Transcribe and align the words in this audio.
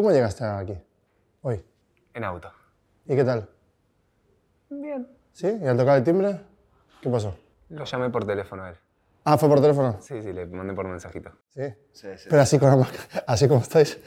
¿Cómo 0.00 0.12
llegaste 0.12 0.42
aquí? 0.46 0.72
Hoy. 1.42 1.62
En 2.14 2.24
auto. 2.24 2.50
¿Y 3.04 3.14
qué 3.14 3.22
tal? 3.22 3.46
Bien. 4.70 5.06
¿Sí? 5.30 5.58
¿Y 5.62 5.66
al 5.66 5.76
tocar 5.76 5.98
el 5.98 6.04
timbre? 6.04 6.40
¿Qué 7.02 7.10
pasó? 7.10 7.36
Lo 7.68 7.84
llamé 7.84 8.08
por 8.08 8.24
teléfono 8.24 8.62
a 8.64 8.70
él. 8.70 8.76
Ah, 9.24 9.36
¿fue 9.36 9.46
por 9.50 9.60
teléfono? 9.60 9.98
Sí, 10.00 10.22
sí, 10.22 10.32
le 10.32 10.46
mandé 10.46 10.72
por 10.72 10.88
mensajito. 10.88 11.32
Sí. 11.50 11.64
Pero 12.30 12.40
así 12.40 12.58
con 12.58 12.70
la 12.70 12.76
máscara, 12.76 13.24
así 13.26 13.46
como 13.46 13.60
estáis. 13.60 14.00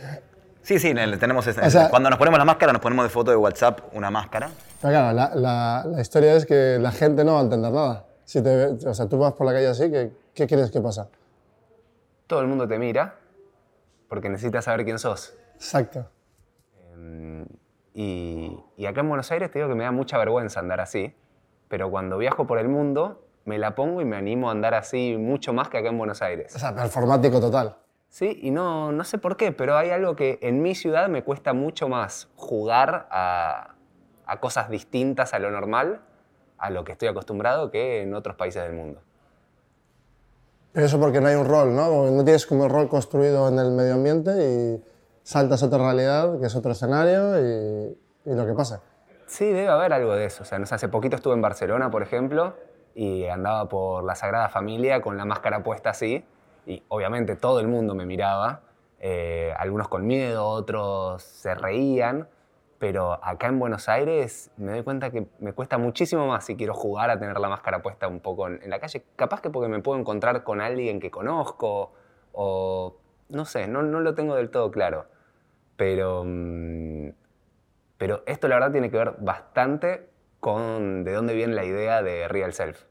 Sí, 0.63 0.79
sí, 0.79 0.95
tenemos 0.95 1.45
ese- 1.45 1.61
O 1.61 1.69
sea- 1.69 1.91
cuando 1.91 2.09
nos 2.09 2.17
ponemos 2.17 2.39
la 2.39 2.45
máscara, 2.45 2.73
nos 2.73 2.81
ponemos 2.81 3.05
de 3.05 3.09
foto 3.09 3.29
de 3.29 3.37
WhatsApp 3.37 3.81
una 3.93 4.09
máscara. 4.09 4.49
Pero 4.81 4.91
claro, 4.93 5.15
la, 5.15 5.35
la- 5.35 5.85
la 5.85 6.01
historia 6.01 6.33
es 6.33 6.47
que 6.47 6.79
la 6.81 6.91
gente 6.91 7.23
no 7.23 7.33
va 7.33 7.41
a 7.41 7.43
entender 7.43 7.71
nada. 7.71 8.07
Si 8.25 8.41
te, 8.41 8.65
o 8.87 8.93
sea, 8.95 9.07
tú 9.07 9.19
vas 9.19 9.33
por 9.33 9.45
la 9.45 9.53
calle 9.53 9.67
así, 9.67 9.91
¿qué, 9.91 10.11
qué 10.33 10.47
crees 10.47 10.71
que 10.71 10.81
pasa? 10.81 11.07
Todo 12.25 12.41
el 12.41 12.47
mundo 12.47 12.67
te 12.67 12.79
mira 12.79 13.13
porque 14.09 14.27
necesita 14.29 14.59
saber 14.63 14.85
quién 14.85 14.97
sos. 14.97 15.35
Exacto. 15.63 16.09
Y, 17.93 18.59
y 18.75 18.85
acá 18.85 19.01
en 19.01 19.07
Buenos 19.07 19.31
Aires 19.31 19.49
te 19.49 19.59
digo 19.59 19.69
que 19.69 19.75
me 19.75 19.85
da 19.85 19.91
mucha 19.91 20.17
vergüenza 20.17 20.59
andar 20.59 20.81
así, 20.81 21.15
pero 21.69 21.89
cuando 21.89 22.17
viajo 22.17 22.45
por 22.45 22.57
el 22.57 22.67
mundo 22.67 23.25
me 23.45 23.57
la 23.57 23.75
pongo 23.75 24.01
y 24.01 24.05
me 24.05 24.17
animo 24.17 24.49
a 24.49 24.51
andar 24.51 24.73
así 24.73 25.15
mucho 25.17 25.53
más 25.53 25.69
que 25.69 25.77
acá 25.77 25.89
en 25.89 25.97
Buenos 25.97 26.21
Aires. 26.21 26.53
O 26.53 26.59
sea, 26.59 26.75
performático 26.75 27.39
total. 27.39 27.77
Sí, 28.09 28.39
y 28.41 28.51
no, 28.51 28.91
no 28.91 29.03
sé 29.05 29.17
por 29.17 29.37
qué, 29.37 29.51
pero 29.51 29.77
hay 29.77 29.89
algo 29.89 30.15
que 30.15 30.37
en 30.41 30.61
mi 30.61 30.75
ciudad 30.75 31.07
me 31.07 31.23
cuesta 31.23 31.53
mucho 31.53 31.87
más 31.87 32.29
jugar 32.35 33.07
a, 33.09 33.75
a 34.25 34.39
cosas 34.39 34.69
distintas 34.69 35.33
a 35.33 35.39
lo 35.39 35.49
normal, 35.49 36.01
a 36.57 36.69
lo 36.69 36.83
que 36.83 36.91
estoy 36.91 37.07
acostumbrado, 37.07 37.71
que 37.71 38.01
en 38.01 38.13
otros 38.13 38.35
países 38.35 38.63
del 38.63 38.73
mundo. 38.73 39.01
Pero 40.73 40.85
eso 40.85 40.99
porque 40.99 41.21
no 41.21 41.27
hay 41.27 41.35
un 41.35 41.47
rol, 41.47 41.75
¿no? 41.75 42.11
No 42.11 42.23
tienes 42.23 42.45
como 42.45 42.65
un 42.65 42.69
rol 42.69 42.89
construido 42.89 43.47
en 43.47 43.59
el 43.59 43.71
medio 43.71 43.93
ambiente 43.93 44.31
y 44.31 44.92
saltas 45.23 45.63
a 45.63 45.67
otra 45.67 45.79
realidad, 45.79 46.39
que 46.39 46.45
es 46.45 46.55
otro 46.55 46.71
escenario 46.71 47.39
y, 47.39 47.97
y 48.25 48.35
lo 48.35 48.45
que 48.45 48.53
pasa. 48.53 48.81
Sí, 49.25 49.45
debe 49.45 49.69
haber 49.69 49.93
algo 49.93 50.13
de 50.13 50.25
eso. 50.25 50.43
O 50.43 50.45
sea, 50.45 50.59
no 50.59 50.65
sé, 50.65 50.75
hace 50.75 50.89
poquito 50.89 51.15
estuve 51.15 51.33
en 51.33 51.41
Barcelona, 51.41 51.89
por 51.89 52.03
ejemplo, 52.03 52.55
y 52.93 53.25
andaba 53.25 53.67
por 53.67 54.03
la 54.03 54.15
Sagrada 54.15 54.49
Familia 54.49 55.01
con 55.01 55.17
la 55.17 55.25
máscara 55.25 55.63
puesta 55.63 55.89
así, 55.89 56.23
y 56.65 56.83
obviamente 56.89 57.35
todo 57.35 57.59
el 57.59 57.67
mundo 57.67 57.95
me 57.95 58.05
miraba, 58.05 58.61
eh, 58.99 59.53
algunos 59.57 59.87
con 59.87 60.05
miedo, 60.05 60.45
otros 60.45 61.23
se 61.23 61.55
reían, 61.55 62.29
pero 62.77 63.13
acá 63.23 63.47
en 63.47 63.59
Buenos 63.59 63.89
Aires 63.89 64.51
me 64.57 64.71
doy 64.71 64.83
cuenta 64.83 65.09
que 65.09 65.27
me 65.39 65.53
cuesta 65.53 65.77
muchísimo 65.77 66.27
más 66.27 66.45
si 66.45 66.55
quiero 66.55 66.73
jugar 66.73 67.09
a 67.09 67.17
tener 67.17 67.39
la 67.39 67.49
máscara 67.49 67.81
puesta 67.81 68.07
un 68.07 68.19
poco 68.19 68.47
en, 68.47 68.61
en 68.61 68.69
la 68.69 68.79
calle. 68.79 69.03
Capaz 69.15 69.41
que 69.41 69.49
porque 69.49 69.69
me 69.69 69.79
puedo 69.81 69.99
encontrar 69.99 70.43
con 70.43 70.61
alguien 70.61 70.99
que 70.99 71.09
conozco, 71.09 71.93
o 72.33 72.97
no 73.29 73.45
sé, 73.45 73.67
no, 73.67 73.81
no 73.81 73.99
lo 74.01 74.13
tengo 74.13 74.35
del 74.35 74.49
todo 74.51 74.69
claro. 74.69 75.05
Pero 75.75 76.23
mm, 76.25 77.09
pero 78.03 78.21
esto 78.25 78.49
la 78.49 78.55
verdad 78.55 78.73
tiene 78.73 78.91
que 78.91 78.97
ver 78.97 79.15
bastante 79.19 80.09
con 80.41 81.05
de 81.05 81.13
dónde 81.13 81.33
viene 81.33 81.53
la 81.53 81.63
idea 81.63 82.01
de 82.01 82.27
Real 82.27 82.53
Self. 82.53 82.81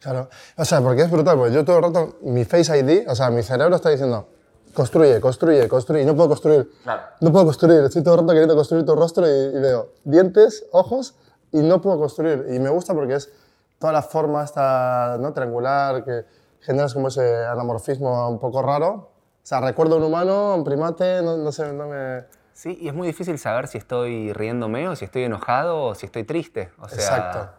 Claro. 0.00 0.28
O 0.56 0.64
sea, 0.64 0.80
porque 0.80 1.02
es 1.02 1.10
brutal, 1.10 1.36
porque 1.36 1.52
yo 1.52 1.64
todo 1.64 1.78
el 1.78 1.82
rato, 1.82 2.18
mi 2.22 2.44
Face 2.44 2.78
ID, 2.78 3.08
o 3.08 3.16
sea, 3.16 3.30
mi 3.30 3.42
cerebro 3.42 3.74
está 3.74 3.90
diciendo, 3.90 4.28
construye, 4.74 5.20
construye, 5.20 5.68
construye, 5.68 6.02
y 6.02 6.06
no 6.06 6.14
puedo 6.14 6.28
construir. 6.28 6.70
Claro. 6.84 7.02
No 7.20 7.32
puedo 7.32 7.46
construir, 7.46 7.80
estoy 7.82 8.04
todo 8.04 8.14
el 8.14 8.20
rato 8.20 8.32
queriendo 8.32 8.54
construir 8.54 8.84
tu 8.84 8.94
rostro 8.94 9.26
y, 9.26 9.56
y 9.56 9.60
veo 9.60 9.92
dientes, 10.04 10.66
ojos, 10.70 11.16
y 11.50 11.58
no 11.58 11.80
puedo 11.80 11.98
construir. 11.98 12.46
Y 12.52 12.60
me 12.60 12.70
gusta 12.70 12.94
porque 12.94 13.14
es 13.14 13.32
toda 13.80 13.92
la 13.92 14.02
forma 14.02 14.44
esta, 14.44 15.18
¿no? 15.18 15.32
triangular, 15.32 16.04
que 16.04 16.24
generas 16.60 16.94
como 16.94 17.08
ese 17.08 17.44
anamorfismo 17.44 18.28
un 18.28 18.38
poco 18.38 18.62
raro. 18.62 19.11
O 19.42 19.46
sea, 19.46 19.60
recuerdo 19.60 19.96
un 19.96 20.04
humano, 20.04 20.54
un 20.54 20.62
primate, 20.64 21.20
no, 21.22 21.36
no 21.36 21.50
sé, 21.50 21.72
no 21.72 21.88
me... 21.88 22.22
Sí, 22.52 22.78
y 22.80 22.86
es 22.86 22.94
muy 22.94 23.08
difícil 23.08 23.38
saber 23.38 23.66
si 23.66 23.76
estoy 23.78 24.32
riéndome 24.32 24.86
o 24.88 24.94
si 24.94 25.04
estoy 25.04 25.24
enojado 25.24 25.82
o 25.82 25.94
si 25.96 26.06
estoy 26.06 26.22
triste. 26.22 26.70
O 26.78 26.88
sea, 26.88 26.96
Exacto. 26.98 27.50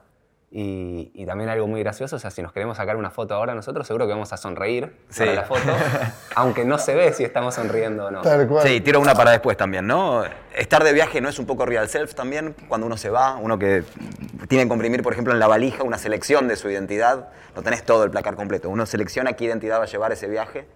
Y, 0.50 1.12
y 1.16 1.26
también 1.26 1.50
algo 1.50 1.66
muy 1.68 1.82
gracioso, 1.82 2.16
o 2.16 2.20
sea, 2.20 2.30
si 2.30 2.44
nos 2.44 2.54
queremos 2.54 2.78
sacar 2.78 2.96
una 2.96 3.10
foto 3.10 3.34
ahora 3.34 3.56
nosotros, 3.56 3.88
seguro 3.88 4.06
que 4.06 4.12
vamos 4.14 4.32
a 4.34 4.38
sonreír 4.38 4.96
Sí. 5.10 5.22
para 5.22 5.34
la 5.34 5.44
foto, 5.46 5.62
aunque 6.36 6.64
no 6.64 6.78
se 6.78 6.94
ve 6.94 7.12
si 7.12 7.24
estamos 7.24 7.56
sonriendo 7.56 8.06
o 8.06 8.12
no. 8.12 8.22
Tal 8.22 8.48
cual. 8.48 8.66
Sí, 8.66 8.80
tiro 8.80 9.00
una 9.02 9.16
para 9.16 9.32
después 9.32 9.58
también, 9.58 9.88
¿no? 9.88 10.24
Estar 10.56 10.84
de 10.84 10.94
viaje 10.94 11.22
no 11.22 11.28
es 11.28 11.40
un 11.40 11.48
poco 11.48 11.66
real 11.66 11.90
self 11.90 12.14
también, 12.14 12.56
cuando 12.70 12.86
uno 12.86 12.98
se 12.98 13.10
va, 13.10 13.36
uno 13.38 13.58
que 13.58 13.84
tiene 14.48 14.66
que 14.66 14.70
comprimir, 14.70 15.02
por 15.02 15.12
ejemplo, 15.14 15.34
en 15.34 15.40
la 15.40 15.48
valija 15.48 15.82
una 15.84 15.98
selección 15.98 16.48
de 16.48 16.56
su 16.56 16.70
identidad, 16.70 17.30
no 17.56 17.64
tenés 17.64 17.84
todo 17.84 18.04
el 18.04 18.12
placar 18.12 18.36
completo, 18.36 18.70
uno 18.70 18.86
selecciona 18.86 19.34
qué 19.34 19.46
identidad 19.46 19.80
va 19.80 19.84
a 19.86 19.88
llevar 19.88 20.12
ese 20.12 20.28
viaje 20.28 20.68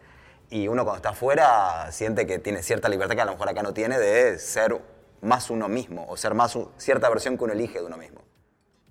y 0.50 0.68
uno 0.68 0.84
cuando 0.84 0.98
está 0.98 1.10
afuera 1.10 1.92
siente 1.92 2.26
que 2.26 2.40
tiene 2.40 2.64
cierta 2.64 2.90
libertad 2.90 3.16
que 3.16 3.22
a 3.22 3.26
lo 3.26 3.32
mejor 3.32 3.50
acá 3.50 3.64
no 3.64 3.74
tiene 3.74 4.00
de 4.00 4.40
ser 4.40 4.82
más 5.22 5.50
uno 5.50 5.68
mismo 5.68 6.06
o 6.08 6.16
ser 6.16 6.34
más 6.34 6.58
cierta 6.78 7.10
versión 7.10 7.38
que 7.38 7.44
uno 7.44 7.54
elige 7.54 7.80
de 7.80 7.86
uno 7.86 7.98
mismo. 7.98 8.22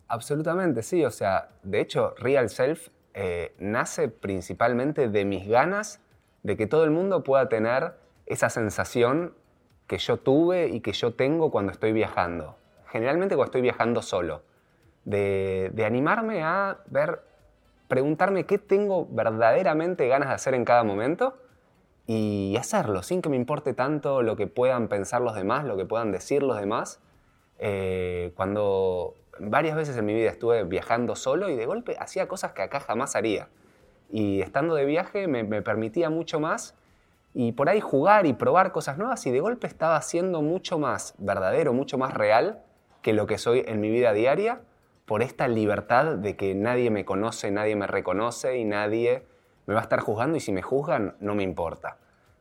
Absolutamente, 0.09 0.83
sí. 0.83 1.05
O 1.05 1.11
sea, 1.11 1.51
de 1.63 1.81
hecho, 1.81 2.15
Real 2.19 2.49
Self 2.51 2.89
eh, 3.15 3.55
nace 3.59 4.09
principalmente 4.09 5.09
de 5.09 5.25
mis 5.25 5.49
ganas 5.49 6.01
de 6.43 6.57
que 6.57 6.67
todo 6.67 6.85
el 6.85 6.91
mundo 6.91 7.25
pueda 7.25 7.49
tener 7.49 7.95
esa 8.27 8.51
sensación 8.51 9.35
que 9.87 9.99
yo 9.99 10.19
tuve 10.19 10.69
y 10.69 10.81
que 10.81 10.93
yo 10.93 11.15
tengo 11.15 11.51
cuando 11.51 11.73
estoy 11.73 11.93
viajando. 11.93 12.57
Generalmente 12.89 13.35
cuando 13.35 13.51
estoy 13.51 13.63
viajando 13.63 14.03
solo. 14.03 14.43
De, 15.05 15.71
de 15.73 15.85
animarme 15.85 16.43
a 16.43 16.79
ver, 16.87 17.21
preguntarme 17.87 18.45
qué 18.45 18.59
tengo 18.59 19.07
verdaderamente 19.09 20.09
ganas 20.09 20.29
de 20.29 20.35
hacer 20.35 20.55
en 20.55 20.65
cada 20.65 20.83
momento 20.83 21.39
y 22.07 22.57
hacerlo, 22.57 23.03
sin 23.03 23.21
que 23.21 23.29
me 23.29 23.37
importe 23.37 23.75
tanto 23.75 24.23
lo 24.23 24.37
que 24.37 24.47
puedan 24.47 24.89
pensar 24.89 25.23
los 25.23 25.35
demás, 25.35 25.65
lo 25.65 25.77
que 25.77 25.85
puedan 25.85 26.13
decir 26.13 26.43
los 26.43 26.59
demás. 26.59 27.01
Eh, 27.59 28.33
cuando 28.37 29.15
varias 29.39 29.77
veces 29.77 29.97
en 29.97 30.07
mi 30.07 30.15
vida 30.15 30.31
estuve 30.31 30.63
viajando 30.65 31.17
solo 31.17 31.49
y 31.49 31.57
de 31.57 31.67
golpe 31.67 31.97
hacía 31.99 32.29
cosas 32.29 32.53
que 32.53 32.63
acá 32.63 32.81
jamás 32.81 33.17
haría. 33.17 33.49
Y 34.09 34.41
estando 34.41 34.75
de 34.75 34.85
viaje 34.85 35.27
me, 35.27 35.43
me 35.43 35.63
permitía 35.63 36.11
mucho 36.11 36.39
más 36.39 36.77
y 37.35 37.53
por 37.53 37.69
ahí 37.69 37.81
jugar 37.81 38.25
y 38.25 38.33
probar 38.33 38.73
cosas 38.73 38.99
nuevas 38.99 39.27
y 39.27 39.31
de 39.31 39.41
golpe 39.41 39.67
estaba 39.67 40.01
siendo 40.01 40.43
mucho 40.43 40.79
más 40.79 41.15
verdadero, 41.19 41.73
mucho 41.73 41.99
más 41.99 42.15
real 42.15 42.63
que 43.03 43.13
lo 43.13 43.27
que 43.27 43.37
soy 43.37 43.65
en 43.67 43.81
mi 43.81 43.91
vida 43.91 44.13
diaria 44.13 44.61
por 45.07 45.23
esta 45.23 45.49
libertad 45.49 46.17
de 46.17 46.37
que 46.37 46.55
nadie 46.55 46.91
me 46.91 47.05
conoce, 47.05 47.51
nadie 47.51 47.77
me 47.77 47.87
reconoce 47.87 48.59
y 48.59 48.65
nadie 48.65 49.25
me 49.67 49.75
va 49.75 49.81
a 49.81 49.83
estar 49.83 50.01
juzgando 50.01 50.37
y 50.37 50.41
si 50.41 50.53
me 50.53 50.63
juzgan 50.63 51.17
no 51.21 51.35
me 51.35 51.43
importa. 51.43 51.97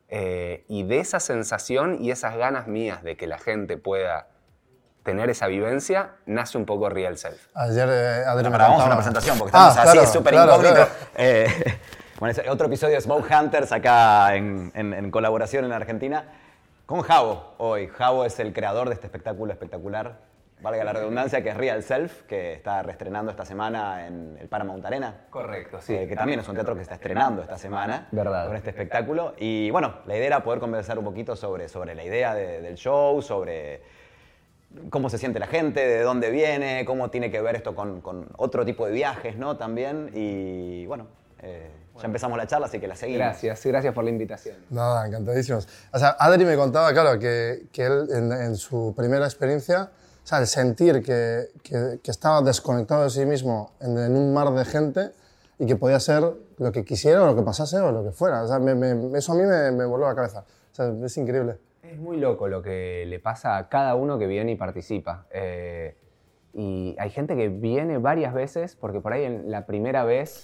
Eh, 0.08 0.64
y 0.68 0.84
de 0.84 1.00
esa 1.00 1.18
sensación 1.20 1.98
y 2.00 2.10
esas 2.12 2.36
ganas 2.36 2.66
mías 2.68 3.02
de 3.02 3.16
que 3.16 3.26
la 3.26 3.38
gente 3.38 3.76
pueda 3.76 4.28
tener 5.02 5.30
esa 5.30 5.46
vivencia, 5.46 6.10
nace 6.26 6.58
un 6.58 6.64
poco 6.66 6.88
Real 6.88 7.16
Self. 7.18 7.48
Ayer 7.54 7.88
eh, 7.90 8.24
Adri 8.26 8.48
me 8.50 8.56
vamos 8.58 8.82
a 8.82 8.86
una 8.86 8.96
presentación 8.96 9.38
porque 9.38 9.52
Ah, 9.56 9.68
estamos 9.70 9.88
así 9.88 9.98
claro, 9.98 10.12
súper 10.12 10.32
claro. 10.32 10.88
Eh, 11.16 11.46
bueno, 12.20 12.32
es 12.32 12.48
otro 12.48 12.66
episodio 12.66 12.94
de 12.94 13.00
Smoke 13.00 13.28
Hunters 13.30 13.70
acá 13.72 14.34
en, 14.34 14.70
en- 14.74 14.92
en 14.94 15.10
colaboración 15.10 15.64
en 15.64 15.72
Argentina 15.72 16.24
con 16.86 17.02
Javo 17.02 17.54
hoy. 17.58 17.88
Javo 17.88 18.24
es 18.24 18.38
el 18.40 18.52
creador 18.52 18.88
de 18.88 18.94
este 18.94 19.06
espectáculo 19.06 19.52
espectacular, 19.52 20.18
valga 20.60 20.82
la 20.84 20.92
redundancia, 20.92 21.42
que 21.42 21.50
es 21.50 21.56
Real 21.56 21.82
Self, 21.82 22.22
que 22.22 22.54
está 22.54 22.82
reestrenando 22.82 23.30
esta 23.30 23.44
semana 23.44 24.06
en 24.06 24.36
el 24.40 24.48
Paramount 24.48 24.84
Arena. 24.84 25.26
Correcto, 25.30 25.78
sí. 25.80 25.94
Eh, 25.94 26.08
que 26.08 26.16
también 26.16 26.40
es 26.40 26.48
un 26.48 26.54
teatro 26.54 26.74
que 26.74 26.82
está 26.82 26.94
estrenando 26.94 27.42
esta 27.42 27.58
semana 27.58 28.08
Verdad. 28.10 28.46
con 28.46 28.56
este 28.56 28.70
espectáculo. 28.70 29.34
Y 29.38 29.70
bueno, 29.70 29.96
la 30.06 30.16
idea 30.16 30.26
era 30.26 30.42
poder 30.42 30.58
conversar 30.60 30.98
un 30.98 31.04
poquito 31.04 31.36
sobre, 31.36 31.68
sobre 31.68 31.94
la 31.94 32.04
idea 32.04 32.34
de- 32.34 32.60
del 32.62 32.74
show, 32.76 33.20
sobre 33.22 33.82
cómo 34.90 35.08
se 35.10 35.18
siente 35.18 35.38
la 35.38 35.46
gente, 35.46 35.86
de 35.86 36.02
dónde 36.02 36.30
viene, 36.30 36.84
cómo 36.86 37.10
tiene 37.10 37.30
que 37.30 37.40
ver 37.40 37.56
esto 37.56 37.74
con, 37.74 38.00
con 38.00 38.28
otro 38.36 38.64
tipo 38.64 38.86
de 38.86 38.92
viajes, 38.92 39.36
¿no? 39.36 39.56
También. 39.56 40.10
Y 40.14 40.86
bueno, 40.86 41.06
eh, 41.42 41.70
ya 42.00 42.06
empezamos 42.06 42.36
la 42.36 42.46
charla, 42.46 42.66
así 42.66 42.80
que 42.80 42.88
la 42.88 42.96
seguimos. 42.96 43.20
Gracias, 43.26 43.64
gracias 43.64 43.94
por 43.94 44.04
la 44.04 44.10
invitación. 44.10 44.56
Nada, 44.70 45.06
encantadísimos. 45.06 45.68
O 45.92 45.98
sea, 45.98 46.16
Adri 46.18 46.44
me 46.44 46.56
contaba, 46.56 46.92
claro, 46.92 47.18
que, 47.18 47.66
que 47.72 47.84
él 47.84 48.08
en, 48.12 48.32
en 48.32 48.56
su 48.56 48.92
primera 48.96 49.24
experiencia, 49.24 49.90
o 50.26 50.28
sea, 50.28 50.38
el 50.40 50.48
sentir 50.48 51.04
que, 51.04 51.50
que, 51.62 52.00
que 52.02 52.10
estaba 52.10 52.42
desconectado 52.42 53.04
de 53.04 53.10
sí 53.10 53.24
mismo 53.24 53.70
en, 53.80 53.96
en 53.96 54.16
un 54.16 54.34
mar 54.34 54.50
de 54.52 54.64
gente 54.64 55.12
y 55.56 55.66
que 55.66 55.76
podía 55.76 56.00
ser 56.00 56.24
lo 56.58 56.72
que 56.72 56.84
quisiera 56.84 57.22
o 57.22 57.26
lo 57.26 57.36
que 57.36 57.42
pasase 57.42 57.78
o 57.78 57.92
lo 57.92 58.02
que 58.02 58.10
fuera. 58.10 58.42
O 58.42 58.48
sea, 58.48 58.58
me- 58.58 58.74
me- 58.74 59.16
eso 59.16 59.32
a 59.32 59.36
mí 59.36 59.44
me, 59.44 59.70
me 59.70 59.84
voló 59.84 60.08
la 60.08 60.16
cabeza. 60.16 60.40
O 60.72 60.74
sea, 60.74 60.92
es 61.04 61.16
increíble. 61.16 61.58
Es 61.84 61.96
muy 62.00 62.16
loco 62.16 62.48
lo 62.48 62.60
que 62.60 63.04
le 63.06 63.20
pasa 63.20 63.56
a 63.56 63.68
cada 63.68 63.94
uno 63.94 64.18
que 64.18 64.26
viene 64.26 64.50
y 64.50 64.56
participa. 64.56 65.26
Eh, 65.30 65.94
y 66.54 66.96
hay 66.98 67.10
gente 67.10 67.36
que 67.36 67.48
viene 67.48 67.98
varias 67.98 68.34
veces 68.34 68.74
porque 68.74 68.98
por 69.00 69.12
ahí 69.12 69.22
en 69.26 69.48
la 69.52 69.64
primera 69.64 70.02
vez 70.02 70.42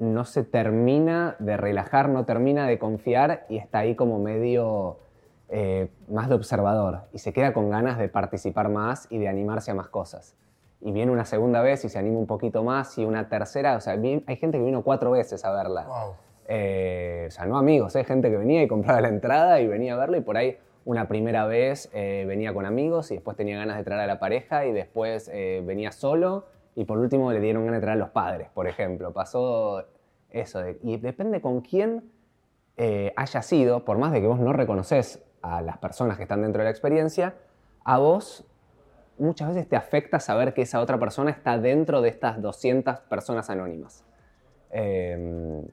no 0.00 0.24
se 0.24 0.42
termina 0.42 1.36
de 1.38 1.56
relajar, 1.56 2.08
no 2.08 2.24
termina 2.24 2.66
de 2.66 2.80
confiar 2.80 3.46
y 3.48 3.58
está 3.58 3.78
ahí 3.78 3.94
como 3.94 4.18
medio 4.18 4.98
eh, 5.48 5.88
más 6.08 6.28
de 6.28 6.34
observador 6.34 7.02
y 7.12 7.18
se 7.18 7.32
queda 7.32 7.52
con 7.52 7.70
ganas 7.70 7.98
de 7.98 8.08
participar 8.08 8.68
más 8.68 9.06
y 9.10 9.18
de 9.18 9.28
animarse 9.28 9.70
a 9.70 9.74
más 9.74 9.88
cosas. 9.88 10.36
Y 10.80 10.92
viene 10.92 11.10
una 11.10 11.24
segunda 11.24 11.60
vez 11.62 11.84
y 11.84 11.88
se 11.88 11.98
anima 11.98 12.18
un 12.18 12.26
poquito 12.26 12.62
más 12.62 12.96
y 12.98 13.04
una 13.04 13.28
tercera, 13.28 13.76
o 13.76 13.80
sea, 13.80 13.94
hay 13.94 14.36
gente 14.36 14.58
que 14.58 14.64
vino 14.64 14.82
cuatro 14.82 15.10
veces 15.10 15.44
a 15.44 15.52
verla. 15.52 15.84
Wow. 15.86 16.14
Eh, 16.46 17.26
o 17.28 17.30
sea, 17.30 17.46
no 17.46 17.58
amigos, 17.58 17.94
hay 17.96 18.04
gente 18.04 18.30
que 18.30 18.36
venía 18.36 18.62
y 18.62 18.68
compraba 18.68 19.00
la 19.00 19.08
entrada 19.08 19.60
y 19.60 19.66
venía 19.66 19.94
a 19.94 19.96
verla 19.98 20.16
y 20.18 20.20
por 20.22 20.36
ahí 20.36 20.56
una 20.84 21.06
primera 21.06 21.44
vez 21.46 21.90
eh, 21.92 22.24
venía 22.26 22.54
con 22.54 22.64
amigos 22.64 23.10
y 23.10 23.14
después 23.14 23.36
tenía 23.36 23.58
ganas 23.58 23.76
de 23.76 23.84
traer 23.84 24.00
a 24.02 24.06
la 24.06 24.18
pareja 24.18 24.64
y 24.64 24.72
después 24.72 25.28
eh, 25.32 25.62
venía 25.66 25.92
solo 25.92 26.46
y 26.74 26.84
por 26.84 26.98
último 26.98 27.30
le 27.32 27.40
dieron 27.40 27.64
ganas 27.66 27.80
de 27.80 27.84
traer 27.86 27.96
a 27.98 28.00
los 28.00 28.10
padres, 28.10 28.48
por 28.54 28.66
ejemplo. 28.66 29.12
Pasó 29.12 29.84
eso. 30.30 30.60
de- 30.60 30.78
y 30.82 30.96
depende 30.96 31.40
con 31.42 31.60
quién 31.60 32.10
eh, 32.78 33.12
haya 33.16 33.42
sido, 33.42 33.84
por 33.84 33.98
más 33.98 34.12
de 34.12 34.20
que 34.20 34.26
vos 34.28 34.38
no 34.40 34.52
reconoces 34.52 35.22
a 35.42 35.62
las 35.62 35.78
personas 35.78 36.16
que 36.16 36.24
están 36.24 36.42
dentro 36.42 36.60
de 36.60 36.64
la 36.64 36.70
experiencia, 36.70 37.34
a 37.84 37.98
vos 37.98 38.44
muchas 39.18 39.48
veces 39.48 39.68
te 39.68 39.76
afecta 39.76 40.20
saber 40.20 40.54
que 40.54 40.62
esa 40.62 40.80
otra 40.80 40.98
persona 40.98 41.30
está 41.30 41.58
dentro 41.58 42.00
de 42.00 42.08
estas 42.08 42.40
200 42.40 43.00
personas 43.00 43.50
anónimas. 43.50 44.04
Eh, 44.70 45.66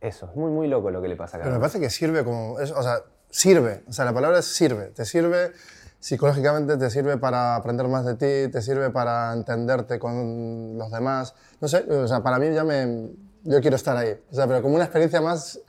eso, 0.00 0.26
es 0.30 0.36
muy, 0.36 0.50
muy 0.50 0.68
loco 0.68 0.90
lo 0.90 1.02
que 1.02 1.08
le 1.08 1.16
pasa 1.16 1.36
a 1.36 1.40
Pero 1.40 1.52
me 1.54 1.60
parece 1.60 1.78
que 1.80 1.90
sirve 1.90 2.24
como. 2.24 2.58
es- 2.58 2.70
o 2.72 2.82
sea, 2.82 3.00
sirve. 3.28 3.82
O 3.88 3.92
sea, 3.92 4.04
la 4.06 4.12
palabra 4.14 4.38
es 4.38 4.46
sirve. 4.46 4.86
Te 4.86 5.04
sirve 5.04 5.52
psicológicamente, 5.98 6.78
te 6.78 6.88
sirve 6.88 7.18
para 7.18 7.56
aprender 7.56 7.86
más 7.88 8.06
de 8.06 8.14
ti, 8.14 8.50
te 8.50 8.62
sirve 8.62 8.88
para 8.90 9.32
entenderte 9.34 9.98
con 9.98 10.78
los 10.78 10.90
demás. 10.90 11.34
No 11.60 11.68
sé, 11.68 11.84
o 11.92 12.08
sea, 12.08 12.22
para 12.22 12.38
mí 12.38 12.52
ya 12.54 12.64
me. 12.64 13.10
Yo 13.44 13.60
quiero 13.60 13.76
estar 13.76 13.96
ahí. 13.96 14.18
O 14.30 14.34
sea, 14.34 14.46
pero 14.46 14.62
como 14.62 14.74
una 14.74 14.84
experiencia 14.84 15.20
más 15.20 15.60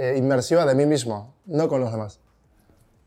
eh, 0.00 0.16
inmersiva 0.16 0.64
de 0.64 0.74
mí 0.74 0.86
mismo, 0.86 1.34
no 1.44 1.68
con 1.68 1.82
los 1.82 1.92
demás. 1.92 2.22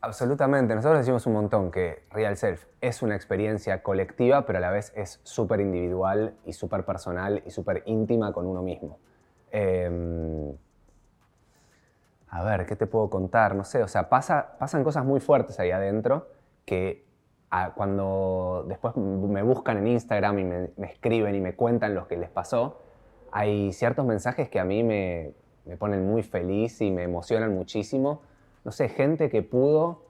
Absolutamente. 0.00 0.76
Nosotros 0.76 1.00
decimos 1.00 1.26
un 1.26 1.32
montón 1.32 1.72
que 1.72 2.04
Real 2.10 2.36
Self 2.36 2.66
es 2.80 3.02
una 3.02 3.16
experiencia 3.16 3.82
colectiva, 3.82 4.46
pero 4.46 4.58
a 4.58 4.60
la 4.60 4.70
vez 4.70 4.92
es 4.94 5.18
súper 5.24 5.58
individual 5.60 6.34
y 6.44 6.52
súper 6.52 6.84
personal 6.84 7.42
y 7.44 7.50
súper 7.50 7.82
íntima 7.86 8.32
con 8.32 8.46
uno 8.46 8.62
mismo. 8.62 9.00
Eh, 9.50 10.54
a 12.28 12.44
ver, 12.44 12.64
¿qué 12.64 12.76
te 12.76 12.86
puedo 12.86 13.10
contar? 13.10 13.56
No 13.56 13.64
sé, 13.64 13.82
o 13.82 13.88
sea, 13.88 14.08
pasa, 14.08 14.54
pasan 14.60 14.84
cosas 14.84 15.04
muy 15.04 15.18
fuertes 15.18 15.58
ahí 15.58 15.72
adentro 15.72 16.28
que 16.64 17.04
ah, 17.50 17.72
cuando 17.74 18.66
después 18.68 18.94
me 18.96 19.42
buscan 19.42 19.78
en 19.78 19.88
Instagram 19.88 20.38
y 20.38 20.44
me, 20.44 20.70
me 20.76 20.86
escriben 20.92 21.34
y 21.34 21.40
me 21.40 21.56
cuentan 21.56 21.96
lo 21.96 22.06
que 22.06 22.16
les 22.16 22.30
pasó, 22.30 22.82
hay 23.32 23.72
ciertos 23.72 24.06
mensajes 24.06 24.48
que 24.48 24.60
a 24.60 24.64
mí 24.64 24.84
me, 24.84 25.34
me 25.66 25.76
ponen 25.76 26.06
muy 26.06 26.22
feliz 26.22 26.80
y 26.80 26.90
me 26.90 27.04
emocionan 27.04 27.54
muchísimo. 27.54 28.22
No 28.64 28.72
sé, 28.72 28.88
gente 28.88 29.28
que 29.30 29.42
pudo 29.42 30.02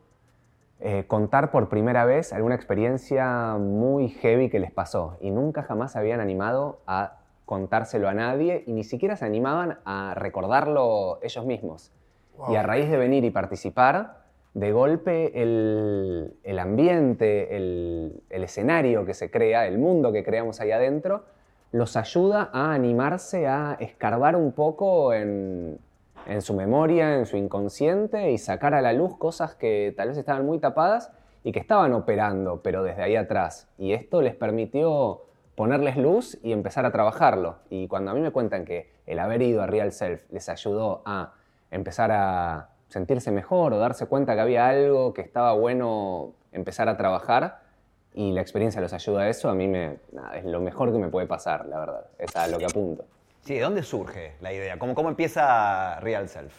eh, 0.81 1.05
contar 1.07 1.51
por 1.51 1.69
primera 1.69 2.05
vez 2.05 2.33
alguna 2.33 2.55
experiencia 2.55 3.57
muy 3.59 4.09
heavy 4.09 4.51
que 4.51 4.59
les 4.59 4.73
pasó 4.73 5.17
y 5.21 5.31
nunca 5.31 5.63
jamás 5.63 5.93
se 5.93 5.99
habían 5.99 6.21
animado 6.21 6.81
a 6.87 7.19
contárselo 7.45 8.09
a 8.09 8.15
nadie 8.15 8.65
y 8.67 8.73
ni 8.73 8.85
siquiera 8.85 9.17
se 9.17 9.25
animaban 9.25 9.79
a 9.85 10.15
recordarlo 10.15 11.19
ellos 11.23 11.45
mismos. 11.45 11.93
Y 12.49 12.57
a 12.57 12.65
raíz 12.65 12.91
de 12.91 12.97
venir 12.97 13.25
y 13.25 13.31
participar, 13.31 14.25
de 14.55 14.73
golpe 14.73 15.41
el, 15.41 16.37
el 16.43 16.59
ambiente, 16.59 17.57
el, 17.57 18.23
el 18.29 18.45
escenario 18.45 19.05
que 19.05 19.15
se 19.15 19.31
crea, 19.31 19.67
el 19.67 19.79
mundo 19.79 20.11
que 20.11 20.25
creamos 20.25 20.61
ahí 20.61 20.73
adentro, 20.73 21.25
los 21.75 21.97
ayuda 21.97 22.51
a 22.53 22.73
animarse 22.73 23.49
a 23.49 23.77
escarbar 23.81 24.37
un 24.37 24.53
poco 24.53 25.13
en, 25.13 25.81
en 26.25 26.41
su 26.41 26.55
memoria, 26.55 27.17
en 27.17 27.27
su 27.27 27.37
inconsciente 27.37 28.31
y 28.31 28.39
sacar 28.39 28.75
a 28.75 28.81
la 28.81 28.93
luz 28.93 29.19
cosas 29.19 29.57
que 29.57 29.93
tal 29.97 30.11
vez 30.11 30.17
estaban 30.17 30.47
muy 30.47 30.61
tapadas 30.61 31.11
y 31.43 31.51
que 31.51 31.59
estaban 31.59 31.93
operando, 31.93 32.63
pero 32.63 32.85
desde 32.85 33.03
ahí 33.03 33.17
atrás. 33.17 33.67
Y 33.77 33.93
esto 33.93 34.23
les 34.23 34.37
permitió 34.37 35.23
ponerles 35.57 35.97
luz 35.97 36.39
y 36.45 36.53
empezar 36.53 36.87
a 36.87 36.93
trabajarlo. 36.93 37.57
Y 37.71 37.89
cuando 37.89 38.13
a 38.13 38.15
mí 38.15 38.21
me 38.21 38.31
cuentan 38.31 38.65
que 38.65 38.93
el 39.05 39.19
haber 39.19 39.43
ido 39.43 39.61
a 39.61 39.67
Real 39.67 39.91
Self 39.91 40.23
les 40.31 40.49
ayudó 40.49 41.03
a 41.05 41.33
empezar 41.73 42.13
a 42.13 42.69
sentirse 42.87 43.33
mejor 43.33 43.73
o 43.73 43.79
darse 43.79 44.07
cuenta 44.07 44.37
que 44.37 44.41
había 44.43 44.69
algo 44.69 45.13
que 45.13 45.23
estaba 45.23 45.53
bueno 45.55 46.35
empezar 46.53 46.89
a 46.89 46.97
trabajar 46.97 47.64
y 48.15 48.33
la 48.33 48.41
experiencia 48.41 48.81
los 48.81 48.93
ayuda 48.93 49.23
a 49.23 49.29
eso, 49.29 49.51
a 49.51 49.55
mí 49.55 49.67
me, 49.67 49.99
nada, 50.13 50.37
es 50.37 50.45
lo 50.45 50.61
mejor 50.61 50.93
que 50.93 50.99
me 50.99 51.09
puede 51.09 51.27
pasar, 51.27 51.67
la 51.67 51.81
verdad. 51.81 52.07
Es 52.17 52.35
a 52.37 52.47
lo 52.47 52.59
que 52.59 52.65
apunto. 52.65 53.05
Sí, 53.41 53.55
¿de 53.55 53.61
dónde 53.61 53.83
surge 53.83 54.37
la 54.41 54.53
idea? 54.53 54.79
¿Cómo, 54.79 54.95
cómo 54.95 55.09
empieza 55.09 55.99
Real 56.01 56.29
Self? 56.29 56.55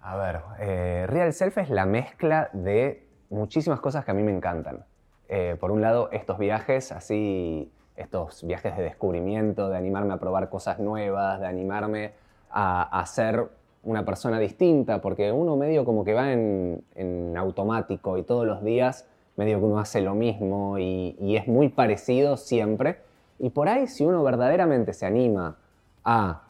A 0.00 0.16
ver, 0.16 0.40
eh, 0.58 1.06
Real 1.06 1.32
Self 1.32 1.58
es 1.58 1.70
la 1.70 1.86
mezcla 1.86 2.50
de 2.52 3.06
muchísimas 3.30 3.80
cosas 3.80 4.04
que 4.04 4.10
a 4.10 4.14
mí 4.14 4.24
me 4.24 4.32
encantan. 4.32 4.84
Eh, 5.28 5.56
por 5.58 5.70
un 5.70 5.80
lado, 5.80 6.10
estos 6.10 6.36
viajes 6.36 6.90
así, 6.90 7.72
estos 7.96 8.44
viajes 8.44 8.76
de 8.76 8.82
descubrimiento, 8.82 9.70
de 9.70 9.76
animarme 9.76 10.14
a 10.14 10.16
probar 10.18 10.48
cosas 10.48 10.80
nuevas, 10.80 11.38
de 11.40 11.46
animarme 11.46 12.12
a, 12.50 13.00
a 13.00 13.06
ser 13.06 13.48
una 13.84 14.04
persona 14.04 14.40
distinta, 14.40 15.00
porque 15.00 15.30
uno 15.30 15.56
medio 15.56 15.84
como 15.84 16.04
que 16.04 16.12
va 16.12 16.32
en, 16.32 16.84
en 16.96 17.36
automático 17.36 18.18
y 18.18 18.24
todos 18.24 18.46
los 18.46 18.62
días 18.62 19.08
medio 19.36 19.58
que 19.58 19.64
uno 19.64 19.78
hace 19.78 20.00
lo 20.00 20.14
mismo 20.14 20.78
y, 20.78 21.36
es 21.36 21.46
muy 21.46 21.68
parecido 21.68 22.36
siempre. 22.36 22.98
Y 23.38 23.50
por 23.50 23.68
ahí, 23.68 23.86
si 23.86 24.04
uno 24.04 24.22
verdaderamente 24.22 24.92
se 24.92 25.06
anima 25.06 25.56
a 26.04 26.42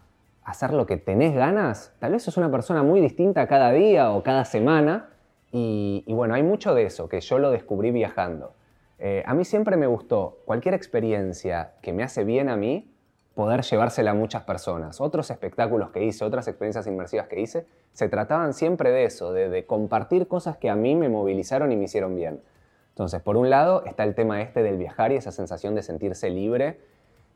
hacer 0.45 0.73
lo 0.73 0.87
que 0.87 0.97
tenés 0.97 1.35
ganas, 1.35 1.95
tal 1.99 2.13
vez 2.13 2.23
sos 2.23 2.37
una 2.37 2.51
persona 2.51 2.83
muy 2.83 3.01
distinta 3.01 3.47
cada 3.47 3.73
día 3.73 4.13
o 4.13 4.23
cada 4.23 4.45
semana. 4.45 5.11
Y, 5.53 6.05
y 6.07 6.15
bueno, 6.15 6.35
hay 6.35 6.43
mucho 6.43 6.75
de 6.75 6.85
eso 6.85 7.09
que 7.09 7.21
yo 7.21 7.39
lo 7.39 7.51
descubrí 7.51 7.91
viajando. 7.91 8.55
Eh, 9.05 9.25
a 9.27 9.35
mí 9.35 9.45
siempre 9.45 9.77
me 9.77 9.89
gustó 9.89 10.39
cualquier 10.45 10.75
experiencia 10.75 11.73
que 11.83 11.93
me 11.93 12.05
hace 12.05 12.23
bien 12.23 12.49
a 12.49 12.57
mí, 12.57 12.89
poder 13.35 13.63
llevársela 13.63 14.13
a 14.13 14.15
muchas 14.15 14.45
personas. 14.45 15.01
Otros 15.01 15.29
espectáculos 15.33 15.91
que 15.91 16.05
hice, 16.05 16.25
otras 16.25 16.47
experiencias 16.47 16.87
inmersivas 16.87 17.27
que 17.27 17.41
hice, 17.41 17.67
se 17.93 18.09
trataban 18.09 18.53
siempre 18.53 18.93
de 18.93 19.05
eso, 19.05 19.33
de, 19.33 19.49
de 19.49 19.67
compartir 19.67 20.29
cosas 20.29 20.57
que 20.57 20.71
a 20.71 20.77
mí 20.77 20.95
me 20.95 21.09
movilizaron 21.09 21.73
y 21.73 21.77
me 21.77 21.85
hicieron 21.85 22.15
bien. 22.15 22.43
Entonces, 23.03 23.21
por 23.21 23.37
un 23.37 23.51
lado 23.51 23.83
está 23.85 24.05
el 24.05 24.15
tema 24.15 24.43
este 24.43 24.63
del 24.63 24.79
viajar 24.79 25.11
y 25.11 25.17
esa 25.17 25.33
sensación 25.33 25.75
de 25.75 25.83
sentirse 25.83 26.31
libre 26.31 26.79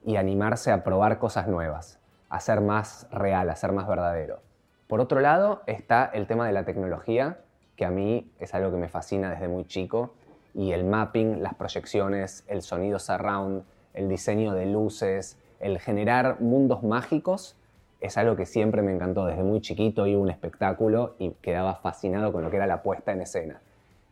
y 0.04 0.14
animarse 0.14 0.70
a 0.70 0.84
probar 0.84 1.18
cosas 1.18 1.48
nuevas, 1.48 1.98
a 2.28 2.38
ser 2.38 2.60
más 2.60 3.08
real, 3.10 3.50
a 3.50 3.56
ser 3.56 3.72
más 3.72 3.88
verdadero. 3.88 4.38
Por 4.86 5.00
otro 5.00 5.18
lado 5.18 5.62
está 5.66 6.04
el 6.04 6.28
tema 6.28 6.46
de 6.46 6.52
la 6.52 6.64
tecnología, 6.64 7.38
que 7.74 7.84
a 7.84 7.90
mí 7.90 8.30
es 8.38 8.54
algo 8.54 8.70
que 8.70 8.76
me 8.76 8.86
fascina 8.86 9.28
desde 9.28 9.48
muy 9.48 9.64
chico, 9.64 10.14
y 10.54 10.70
el 10.70 10.84
mapping, 10.84 11.42
las 11.42 11.54
proyecciones, 11.56 12.44
el 12.46 12.62
sonido 12.62 13.00
surround, 13.00 13.64
el 13.92 14.08
diseño 14.08 14.54
de 14.54 14.66
luces, 14.66 15.36
el 15.58 15.80
generar 15.80 16.40
mundos 16.40 16.84
mágicos, 16.84 17.56
es 18.00 18.16
algo 18.16 18.36
que 18.36 18.46
siempre 18.46 18.82
me 18.82 18.94
encantó. 18.94 19.26
Desde 19.26 19.42
muy 19.42 19.60
chiquito 19.60 20.06
iba 20.06 20.20
un 20.20 20.30
espectáculo 20.30 21.16
y 21.18 21.30
quedaba 21.42 21.74
fascinado 21.74 22.32
con 22.32 22.44
lo 22.44 22.50
que 22.50 22.56
era 22.56 22.68
la 22.68 22.84
puesta 22.84 23.10
en 23.10 23.22
escena. 23.22 23.60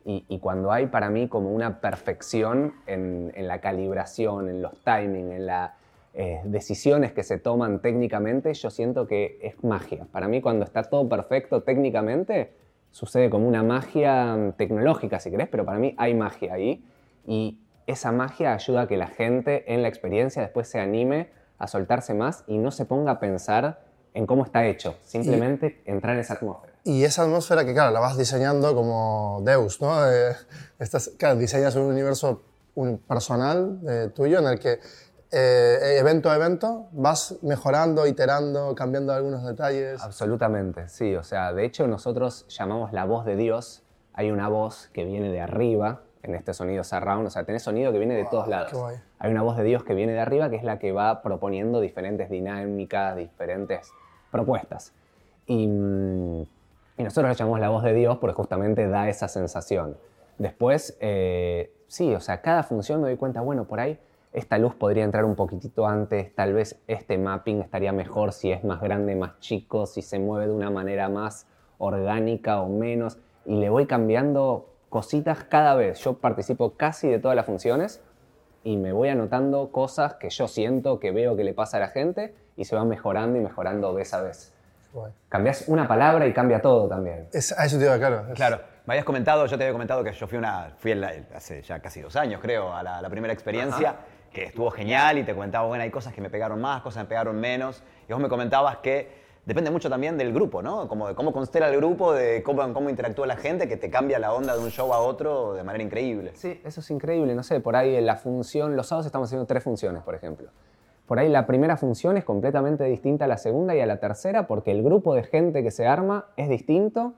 Y, 0.04 0.24
y 0.28 0.38
cuando 0.38 0.70
hay 0.70 0.86
para 0.86 1.08
mí 1.10 1.28
como 1.28 1.50
una 1.50 1.80
perfección 1.80 2.74
en, 2.86 3.32
en 3.34 3.48
la 3.48 3.60
calibración, 3.60 4.48
en 4.48 4.60
los 4.60 4.72
timings, 4.84 5.32
en 5.32 5.46
las 5.46 5.72
eh, 6.16 6.42
decisiones 6.44 7.12
que 7.12 7.24
se 7.24 7.38
toman 7.38 7.80
técnicamente, 7.80 8.54
yo 8.54 8.70
siento 8.70 9.08
que 9.08 9.40
es 9.42 9.64
magia. 9.64 10.06
Para 10.12 10.28
mí 10.28 10.40
cuando 10.40 10.64
está 10.64 10.84
todo 10.84 11.08
perfecto 11.08 11.64
técnicamente, 11.64 12.52
sucede 12.92 13.28
como 13.28 13.48
una 13.48 13.64
magia 13.64 14.36
mm, 14.36 14.52
tecnológica, 14.52 15.18
si 15.18 15.32
querés, 15.32 15.48
pero 15.48 15.64
para 15.64 15.80
mí 15.80 15.92
hay 15.98 16.14
magia 16.14 16.54
ahí. 16.54 16.84
Y 17.26 17.58
esa 17.88 18.12
magia 18.12 18.54
ayuda 18.54 18.82
a 18.82 18.86
que 18.86 18.96
la 18.96 19.08
gente 19.08 19.74
en 19.74 19.82
la 19.82 19.88
experiencia 19.88 20.40
después 20.40 20.68
se 20.68 20.78
anime 20.78 21.30
a 21.58 21.66
soltarse 21.66 22.14
más 22.14 22.44
y 22.46 22.58
no 22.58 22.70
se 22.70 22.84
ponga 22.84 23.10
a 23.10 23.18
pensar 23.18 23.80
en 24.14 24.26
cómo 24.26 24.44
está 24.44 24.64
hecho, 24.66 24.96
simplemente 25.02 25.82
entrar 25.84 26.14
en 26.14 26.20
esa 26.20 26.34
atmósfera. 26.34 26.73
Y 26.84 27.04
esa 27.04 27.22
atmósfera 27.22 27.64
que, 27.64 27.72
claro, 27.72 27.92
la 27.92 28.00
vas 28.00 28.16
diseñando 28.18 28.74
como 28.74 29.40
Deus, 29.42 29.80
¿no? 29.80 30.06
Eh, 30.06 30.36
estás, 30.78 31.12
claro, 31.18 31.36
diseñas 31.36 31.74
un 31.76 31.84
universo 31.86 32.42
un- 32.74 32.98
personal 32.98 33.78
eh, 33.88 34.10
tuyo 34.14 34.38
en 34.40 34.46
el 34.46 34.58
que 34.60 34.80
eh, 35.32 35.96
evento 35.98 36.30
a 36.30 36.36
evento 36.36 36.86
vas 36.92 37.36
mejorando, 37.42 38.06
iterando, 38.06 38.74
cambiando 38.74 39.12
algunos 39.14 39.44
detalles. 39.44 40.00
Absolutamente, 40.02 40.88
sí. 40.88 41.16
O 41.16 41.24
sea, 41.24 41.52
de 41.54 41.64
hecho 41.64 41.86
nosotros 41.88 42.46
llamamos 42.48 42.92
la 42.92 43.04
voz 43.04 43.24
de 43.24 43.36
Dios. 43.36 43.82
Hay 44.12 44.30
una 44.30 44.48
voz 44.48 44.90
que 44.92 45.04
viene 45.04 45.30
de 45.32 45.40
arriba 45.40 46.02
en 46.22 46.34
este 46.34 46.52
sonido 46.54 46.84
surround. 46.84 47.26
O 47.26 47.30
sea, 47.30 47.44
tenés 47.44 47.62
sonido 47.62 47.90
que 47.92 47.98
viene 47.98 48.14
de 48.14 48.26
todos 48.26 48.46
lados. 48.46 48.70
qué 48.70 48.76
guay. 48.76 48.96
Hay 49.18 49.30
una 49.30 49.42
voz 49.42 49.56
de 49.56 49.64
Dios 49.64 49.82
que 49.84 49.94
viene 49.94 50.12
de 50.12 50.20
arriba 50.20 50.50
que 50.50 50.56
es 50.56 50.62
la 50.64 50.78
que 50.78 50.92
va 50.92 51.22
proponiendo 51.22 51.80
diferentes 51.80 52.28
dinámicas, 52.30 53.16
diferentes 53.16 53.88
propuestas. 54.30 54.92
Y, 55.46 55.66
mm, 55.66 56.42
y 56.96 57.02
nosotros 57.02 57.30
le 57.30 57.36
llamamos 57.36 57.60
la 57.60 57.70
voz 57.70 57.82
de 57.82 57.92
Dios 57.92 58.18
porque 58.18 58.34
justamente 58.34 58.88
da 58.88 59.08
esa 59.08 59.28
sensación. 59.28 59.96
Después, 60.38 60.96
eh, 61.00 61.72
sí, 61.86 62.14
o 62.14 62.20
sea, 62.20 62.40
cada 62.40 62.62
función 62.62 63.00
me 63.00 63.08
doy 63.08 63.16
cuenta, 63.16 63.40
bueno, 63.40 63.66
por 63.66 63.80
ahí 63.80 63.98
esta 64.32 64.58
luz 64.58 64.74
podría 64.74 65.04
entrar 65.04 65.24
un 65.24 65.36
poquitito 65.36 65.86
antes, 65.86 66.34
tal 66.34 66.52
vez 66.54 66.82
este 66.88 67.18
mapping 67.18 67.60
estaría 67.60 67.92
mejor 67.92 68.32
si 68.32 68.50
es 68.50 68.64
más 68.64 68.80
grande, 68.80 69.14
más 69.14 69.38
chico, 69.38 69.86
si 69.86 70.02
se 70.02 70.18
mueve 70.18 70.48
de 70.48 70.52
una 70.52 70.70
manera 70.70 71.08
más 71.08 71.46
orgánica 71.78 72.60
o 72.60 72.68
menos, 72.68 73.18
y 73.44 73.56
le 73.56 73.68
voy 73.70 73.86
cambiando 73.86 74.70
cositas 74.88 75.44
cada 75.44 75.74
vez. 75.74 76.00
Yo 76.00 76.18
participo 76.18 76.74
casi 76.76 77.08
de 77.08 77.18
todas 77.18 77.36
las 77.36 77.46
funciones 77.46 78.02
y 78.64 78.76
me 78.76 78.92
voy 78.92 79.08
anotando 79.08 79.70
cosas 79.70 80.14
que 80.14 80.30
yo 80.30 80.48
siento, 80.48 80.98
que 80.98 81.10
veo 81.10 81.36
que 81.36 81.44
le 81.44 81.52
pasa 81.52 81.76
a 81.76 81.80
la 81.80 81.88
gente 81.88 82.34
y 82.56 82.64
se 82.64 82.74
va 82.74 82.84
mejorando 82.84 83.38
y 83.38 83.42
mejorando 83.42 83.92
vez 83.92 84.14
a 84.14 84.22
vez. 84.22 84.53
Guay. 84.94 85.12
Cambias 85.28 85.64
una 85.68 85.86
palabra 85.86 86.26
y 86.26 86.32
cambia 86.32 86.62
todo 86.62 86.88
también. 86.88 87.28
Es, 87.32 87.52
a 87.58 87.64
eso 87.66 87.76
te 87.78 87.84
digo, 87.84 87.96
claro. 87.98 88.28
es- 88.28 88.34
Claro, 88.34 88.60
me 88.86 88.94
habías 88.94 89.04
comentado, 89.04 89.44
yo 89.46 89.58
te 89.58 89.64
había 89.64 89.72
comentado 89.72 90.02
que 90.04 90.12
yo 90.12 90.26
fui, 90.26 90.38
una, 90.38 90.70
fui 90.78 90.92
en 90.92 91.00
la- 91.00 91.12
hace 91.34 91.60
ya 91.62 91.80
casi 91.80 92.00
dos 92.00 92.14
años, 92.16 92.40
creo, 92.40 92.72
a 92.72 92.82
la, 92.82 93.02
la 93.02 93.10
primera 93.10 93.32
experiencia, 93.34 93.96
que 94.32 94.44
estuvo 94.44 94.70
genial 94.70 95.18
y 95.18 95.24
te 95.24 95.34
comentaba, 95.34 95.66
bueno, 95.66 95.84
hay 95.84 95.90
cosas 95.90 96.12
que 96.14 96.20
me 96.20 96.30
pegaron 96.30 96.60
más, 96.60 96.82
cosas 96.82 97.02
que 97.02 97.04
me 97.04 97.08
pegaron 97.08 97.38
menos, 97.40 97.82
y 98.08 98.12
vos 98.12 98.22
me 98.22 98.28
comentabas 98.28 98.78
que 98.78 99.22
depende 99.46 99.70
mucho 99.70 99.90
también 99.90 100.16
del 100.16 100.32
grupo, 100.32 100.62
¿no? 100.62 100.88
Como 100.88 101.06
de 101.08 101.14
cómo 101.14 101.32
constela 101.32 101.68
el 101.68 101.76
grupo, 101.76 102.12
de 102.14 102.42
cómo, 102.42 102.72
cómo 102.72 102.88
interactúa 102.88 103.26
la 103.26 103.36
gente, 103.36 103.68
que 103.68 103.76
te 103.76 103.90
cambia 103.90 104.18
la 104.18 104.32
onda 104.32 104.54
de 104.54 104.60
un 104.60 104.70
show 104.70 104.92
a 104.94 104.98
otro 105.00 105.54
de 105.54 105.62
manera 105.64 105.84
increíble. 105.84 106.32
Sí, 106.34 106.60
eso 106.64 106.80
es 106.80 106.90
increíble. 106.90 107.34
No 107.34 107.42
sé, 107.42 107.60
por 107.60 107.76
ahí 107.76 107.94
en 107.94 108.06
la 108.06 108.16
función, 108.16 108.74
los 108.74 108.86
sábados 108.88 109.06
estamos 109.06 109.28
haciendo 109.28 109.46
tres 109.46 109.62
funciones, 109.62 110.02
por 110.02 110.14
ejemplo. 110.14 110.48
Por 111.06 111.18
ahí 111.18 111.28
la 111.28 111.46
primera 111.46 111.76
función 111.76 112.16
es 112.16 112.24
completamente 112.24 112.84
distinta 112.84 113.26
a 113.26 113.28
la 113.28 113.36
segunda 113.36 113.74
y 113.76 113.80
a 113.80 113.86
la 113.86 113.98
tercera 113.98 114.46
porque 114.46 114.70
el 114.70 114.82
grupo 114.82 115.14
de 115.14 115.22
gente 115.22 115.62
que 115.62 115.70
se 115.70 115.86
arma 115.86 116.26
es 116.36 116.48
distinto 116.48 117.14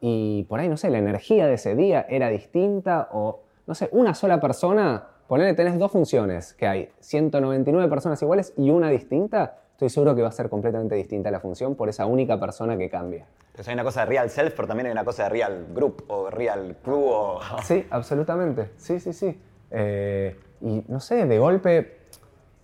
y 0.00 0.44
por 0.48 0.60
ahí, 0.60 0.68
no 0.68 0.76
sé, 0.76 0.90
la 0.90 0.98
energía 0.98 1.46
de 1.46 1.54
ese 1.54 1.74
día 1.74 2.04
era 2.08 2.28
distinta 2.28 3.08
o, 3.12 3.40
no 3.66 3.74
sé, 3.74 3.88
una 3.92 4.14
sola 4.14 4.40
persona, 4.40 5.06
ponele, 5.26 5.54
tenés 5.54 5.78
dos 5.78 5.92
funciones 5.92 6.54
que 6.54 6.66
hay 6.66 6.88
199 7.00 7.88
personas 7.88 8.20
iguales 8.22 8.52
y 8.56 8.70
una 8.70 8.90
distinta, 8.90 9.58
estoy 9.72 9.88
seguro 9.88 10.14
que 10.14 10.22
va 10.22 10.28
a 10.28 10.32
ser 10.32 10.48
completamente 10.48 10.94
distinta 10.94 11.30
la 11.30 11.40
función 11.40 11.74
por 11.74 11.88
esa 11.88 12.06
única 12.06 12.38
persona 12.40 12.76
que 12.76 12.88
cambia. 12.88 13.26
Entonces 13.50 13.68
hay 13.68 13.74
una 13.74 13.84
cosa 13.84 14.00
de 14.00 14.06
real 14.06 14.30
self, 14.30 14.54
pero 14.54 14.68
también 14.68 14.86
hay 14.86 14.92
una 14.92 15.04
cosa 15.04 15.24
de 15.24 15.28
real 15.30 15.66
group 15.74 16.04
o 16.06 16.30
real 16.30 16.76
crew 16.82 17.04
o... 17.04 17.40
Sí, 17.62 17.84
absolutamente. 17.90 18.70
Sí, 18.76 19.00
sí, 19.00 19.12
sí. 19.12 19.36
Eh, 19.72 20.38
y 20.60 20.84
no 20.86 21.00
sé, 21.00 21.26
de 21.26 21.38
golpe. 21.38 21.97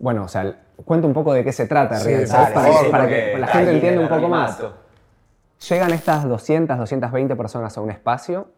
Bueno, 0.05 0.25
o 0.25 0.29
sea, 0.29 0.55
cuento 0.85 1.07
un 1.07 1.15
poco 1.15 1.33
de 1.33 1.43
qué 1.43 1.51
se 1.51 1.67
trata, 1.67 1.97
Sí, 1.97 2.11
Real 2.11 2.27
Self, 2.27 2.53
para, 2.53 2.69
que, 2.69 2.91
para 2.91 3.09
que 3.09 3.39
la 3.39 3.47
gente 3.47 3.73
entienda 3.73 4.03
un 4.03 4.09
poco 4.11 4.29
más. 4.29 4.63
Llegan 5.67 5.93
estas 5.93 6.29
200, 6.29 6.77
220 6.77 7.35
personas 7.37 7.79
a 7.79 7.81
un 7.81 7.91
espacio, 7.91 8.49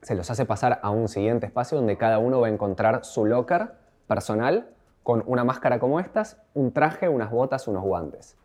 se 0.00 0.16
los 0.16 0.28
hace 0.28 0.44
pasar 0.44 0.80
a 0.82 0.90
un 0.90 1.06
siguiente 1.06 1.46
espacio 1.46 1.78
donde 1.78 1.96
cada 1.96 2.18
uno 2.18 2.40
va 2.40 2.48
a 2.48 2.50
encontrar 2.50 3.04
su 3.04 3.24
locker 3.24 3.74
personal 4.08 4.70
con 5.04 5.22
una 5.24 5.44
máscara 5.44 5.78
como 5.78 6.00
estas, 6.00 6.38
un 6.52 6.72
traje, 6.72 7.08
unas 7.08 7.30
botas, 7.30 7.68
unos 7.68 7.84
guantes. 7.84 8.36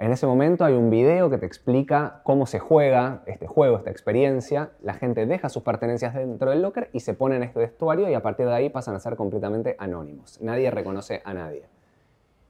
En 0.00 0.12
ese 0.12 0.28
momento 0.28 0.64
hay 0.64 0.74
un 0.74 0.90
video 0.90 1.28
que 1.28 1.38
te 1.38 1.46
explica 1.46 2.20
cómo 2.22 2.46
se 2.46 2.60
juega 2.60 3.22
este 3.26 3.48
juego, 3.48 3.78
esta 3.78 3.90
experiencia. 3.90 4.70
La 4.80 4.94
gente 4.94 5.26
deja 5.26 5.48
sus 5.48 5.64
pertenencias 5.64 6.14
dentro 6.14 6.50
del 6.50 6.62
locker 6.62 6.88
y 6.92 7.00
se 7.00 7.14
pone 7.14 7.34
en 7.34 7.42
este 7.42 7.58
vestuario 7.58 8.08
y 8.08 8.14
a 8.14 8.22
partir 8.22 8.46
de 8.46 8.54
ahí 8.54 8.68
pasan 8.68 8.94
a 8.94 9.00
ser 9.00 9.16
completamente 9.16 9.74
anónimos. 9.80 10.40
Nadie 10.40 10.70
reconoce 10.70 11.20
a 11.24 11.34
nadie. 11.34 11.64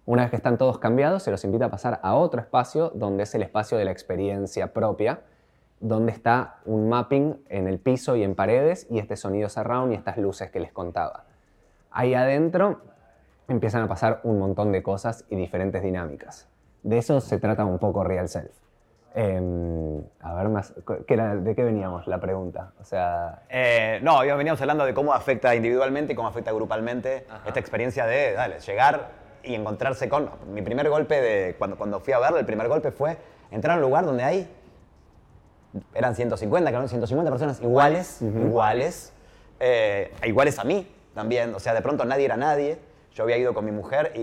Una 0.04 0.22
vez 0.22 0.30
que 0.30 0.36
están 0.36 0.58
todos 0.58 0.78
cambiados, 0.78 1.22
se 1.22 1.30
los 1.30 1.42
invita 1.42 1.64
a 1.64 1.70
pasar 1.70 2.00
a 2.02 2.16
otro 2.16 2.38
espacio 2.38 2.90
donde 2.90 3.22
es 3.22 3.34
el 3.34 3.42
espacio 3.42 3.78
de 3.78 3.86
la 3.86 3.92
experiencia 3.92 4.74
propia, 4.74 5.20
donde 5.80 6.12
está 6.12 6.56
un 6.66 6.90
mapping 6.90 7.44
en 7.48 7.66
el 7.66 7.78
piso 7.78 8.14
y 8.14 8.24
en 8.24 8.34
paredes 8.34 8.86
y 8.90 8.98
este 8.98 9.16
sonido 9.16 9.48
surround 9.48 9.92
y 9.92 9.94
estas 9.94 10.18
luces 10.18 10.50
que 10.50 10.60
les 10.60 10.70
contaba. 10.70 11.24
Ahí 11.90 12.12
adentro 12.12 12.82
empiezan 13.48 13.84
a 13.84 13.88
pasar 13.88 14.20
un 14.22 14.38
montón 14.38 14.70
de 14.70 14.82
cosas 14.82 15.24
y 15.30 15.36
diferentes 15.36 15.82
dinámicas. 15.82 16.46
De 16.88 16.96
eso 16.96 17.20
se 17.20 17.38
trata 17.38 17.66
un 17.66 17.78
poco 17.78 18.02
Real 18.02 18.30
Self. 18.30 18.50
Em, 19.14 20.00
a 20.22 20.32
ver, 20.34 20.48
más, 20.48 20.72
¿qué 21.06 21.12
era- 21.14 21.36
¿de 21.36 21.54
qué 21.54 21.62
veníamos 21.62 22.06
la 22.06 22.18
pregunta? 22.18 22.72
O 22.80 22.84
sea, 22.84 23.42
Eh, 23.50 23.98
no, 24.02 24.20
veníamos 24.20 24.58
hablando 24.62 24.86
de 24.86 24.94
cómo 24.94 25.12
afecta 25.12 25.54
individualmente 25.54 26.14
y 26.14 26.16
cómo 26.16 26.28
afecta 26.28 26.50
grupalmente 26.52 27.26
esta 27.44 27.60
experiencia 27.60 28.06
de 28.06 28.32
dale, 28.32 28.60
llegar 28.60 29.10
y 29.42 29.54
encontrarse 29.54 30.08
con... 30.08 30.30
Mi 30.50 30.62
primer 30.62 30.88
golpe 30.88 31.20
de 31.20 31.56
cuando, 31.58 31.76
cuando 31.76 32.00
fui 32.00 32.14
a 32.14 32.18
verlo, 32.20 32.38
el 32.38 32.46
primer 32.46 32.68
golpe 32.68 32.90
fue 32.90 33.18
entrar 33.50 33.74
a 33.74 33.76
un 33.76 33.82
lugar 33.82 34.06
donde 34.06 34.24
hay... 34.24 34.50
Eran 35.94 36.14
150, 36.14 36.70
creo, 36.70 36.88
150 36.88 37.30
personas 37.30 37.60
iguales, 37.60 38.22
iguales, 38.22 39.12
eh, 39.60 40.10
iguales 40.24 40.58
a 40.58 40.64
mí 40.64 40.90
también. 41.14 41.54
O 41.54 41.60
sea, 41.60 41.74
de 41.74 41.82
pronto 41.82 42.06
nadie 42.06 42.24
era 42.24 42.38
nadie. 42.38 42.78
Yo 43.18 43.24
había 43.24 43.36
ido 43.36 43.52
con 43.52 43.64
mi 43.64 43.72
mujer 43.72 44.12
y, 44.14 44.20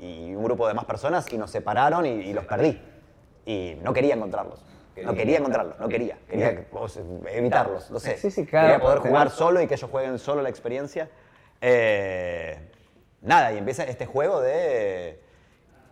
y 0.00 0.34
un 0.34 0.42
grupo 0.42 0.66
de 0.66 0.72
más 0.72 0.86
personas 0.86 1.30
y 1.30 1.36
nos 1.36 1.50
separaron 1.50 2.06
y, 2.06 2.08
y 2.08 2.32
los 2.32 2.46
perdí. 2.46 2.80
Y 3.44 3.76
no 3.82 3.92
quería 3.92 4.14
encontrarlos. 4.14 4.64
No 5.02 5.12
quería 5.12 5.36
encontrarlos, 5.36 5.78
no 5.78 5.90
quería. 5.90 6.16
Quería 6.26 6.64
o 6.72 6.88
sea, 6.88 7.02
evitarlos, 7.30 7.90
no 7.90 8.00
sé. 8.00 8.16
Sí, 8.16 8.30
sí, 8.30 8.46
cada- 8.46 8.62
quería 8.68 8.80
poder 8.80 9.00
jugar 9.00 9.28
solo 9.28 9.60
y 9.60 9.66
que 9.66 9.74
ellos 9.74 9.90
jueguen 9.90 10.18
solo 10.18 10.40
la 10.40 10.48
experiencia. 10.48 11.10
Eh, 11.60 12.58
nada, 13.20 13.52
y 13.52 13.58
empieza 13.58 13.84
este 13.84 14.06
juego 14.06 14.40
de 14.40 15.20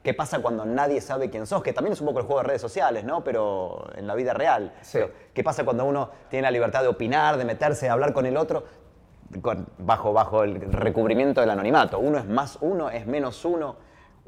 qué 0.02 0.14
pasa 0.14 0.40
cuando 0.40 0.64
nadie 0.64 1.02
sabe 1.02 1.28
quién 1.28 1.46
sos, 1.46 1.62
que 1.62 1.74
también 1.74 1.92
es 1.92 2.00
un 2.00 2.06
poco 2.06 2.20
el 2.20 2.24
juego 2.24 2.40
de 2.40 2.48
redes 2.48 2.62
sociales, 2.62 3.04
¿no? 3.04 3.22
Pero 3.22 3.90
en 3.94 4.06
la 4.06 4.14
vida 4.14 4.32
real. 4.32 4.72
Sí. 4.80 4.92
Pero, 4.94 5.10
¿Qué 5.34 5.44
pasa 5.44 5.64
cuando 5.64 5.84
uno 5.84 6.08
tiene 6.30 6.44
la 6.44 6.50
libertad 6.50 6.80
de 6.80 6.88
opinar, 6.88 7.36
de 7.36 7.44
meterse, 7.44 7.84
de 7.84 7.90
hablar 7.92 8.14
con 8.14 8.24
el 8.24 8.38
otro? 8.38 8.64
Bajo, 9.78 10.12
bajo 10.12 10.42
el 10.44 10.60
recubrimiento 10.72 11.40
del 11.40 11.50
anonimato. 11.50 11.98
Uno 11.98 12.18
es 12.18 12.26
más 12.26 12.58
uno, 12.60 12.90
es 12.90 13.06
menos 13.06 13.44
uno. 13.44 13.76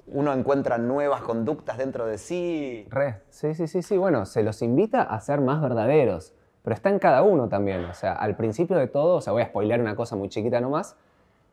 Uno 0.06 0.32
encuentra 0.32 0.76
nuevas 0.76 1.22
conductas 1.22 1.78
dentro 1.78 2.06
de 2.06 2.18
sí. 2.18 2.86
Re, 2.90 3.22
sí, 3.30 3.54
sí, 3.54 3.66
sí, 3.66 3.82
sí. 3.82 3.96
Bueno, 3.96 4.26
se 4.26 4.42
los 4.42 4.60
invita 4.62 5.02
a 5.02 5.18
ser 5.20 5.40
más 5.40 5.62
verdaderos, 5.62 6.34
pero 6.62 6.74
está 6.74 6.90
en 6.90 6.98
cada 6.98 7.22
uno 7.22 7.48
también. 7.48 7.84
O 7.86 7.94
sea, 7.94 8.12
al 8.12 8.36
principio 8.36 8.76
de 8.76 8.86
todo, 8.86 9.16
o 9.16 9.20
sea, 9.20 9.32
voy 9.32 9.42
a 9.42 9.46
spoilear 9.46 9.80
una 9.80 9.96
cosa 9.96 10.16
muy 10.16 10.28
chiquita 10.28 10.60
nomás. 10.60 10.96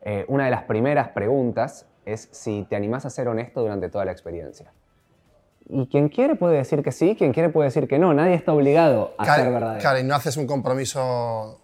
eh, 0.02 0.26
una 0.28 0.46
de 0.46 0.52
las 0.52 0.64
primeras 0.64 1.10
preguntas 1.10 1.88
es 2.06 2.28
si 2.32 2.66
te 2.70 2.76
animás 2.76 3.06
a 3.06 3.10
ser 3.10 3.28
honesto 3.28 3.62
durante 3.62 3.90
toda 3.90 4.04
la 4.06 4.12
experiencia. 4.12 4.74
Y 5.70 5.88
quien 5.88 6.10
quiere 6.10 6.36
puede 6.36 6.58
decir 6.58 6.84
que 6.84 6.92
sí, 6.92 7.16
quien 7.18 7.32
quiere 7.32 7.48
puede 7.50 7.68
decir 7.70 7.88
que 7.88 7.98
no. 7.98 8.14
Nadie 8.14 8.34
está 8.34 8.52
obligado 8.52 9.14
a 9.18 9.24
Claro, 9.24 9.44
ser 9.44 9.54
verdadero. 9.54 9.80
claro, 9.80 10.00
y 10.00 10.04
no 10.04 10.16
haces 10.16 10.36
un 10.36 10.46
compromiso. 10.48 11.00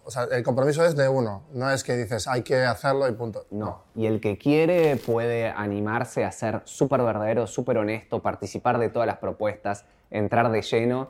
O 0.04 0.10
sea, 0.10 0.24
el 0.32 0.42
compromiso 0.42 0.84
es 0.84 0.96
de 0.96 1.08
uno. 1.08 1.42
No 1.52 1.70
es 1.70 1.84
que 1.84 1.94
dices 1.96 2.26
hay 2.26 2.42
que 2.42 2.56
hacerlo 2.64 3.06
y 3.08 3.12
punto. 3.12 3.44
No. 3.50 3.82
Y 3.94 4.06
el 4.06 4.20
que 4.20 4.38
quiere 4.38 4.96
puede 4.96 5.48
animarse 5.50 6.24
a 6.24 6.32
ser 6.32 6.62
súper 6.64 7.02
verdadero, 7.02 7.46
súper 7.46 7.76
honesto, 7.78 8.22
participar 8.22 8.78
de 8.78 8.88
todas 8.88 9.06
las 9.06 9.18
propuestas, 9.18 9.84
entrar 10.10 10.50
de 10.50 10.62
lleno 10.62 11.08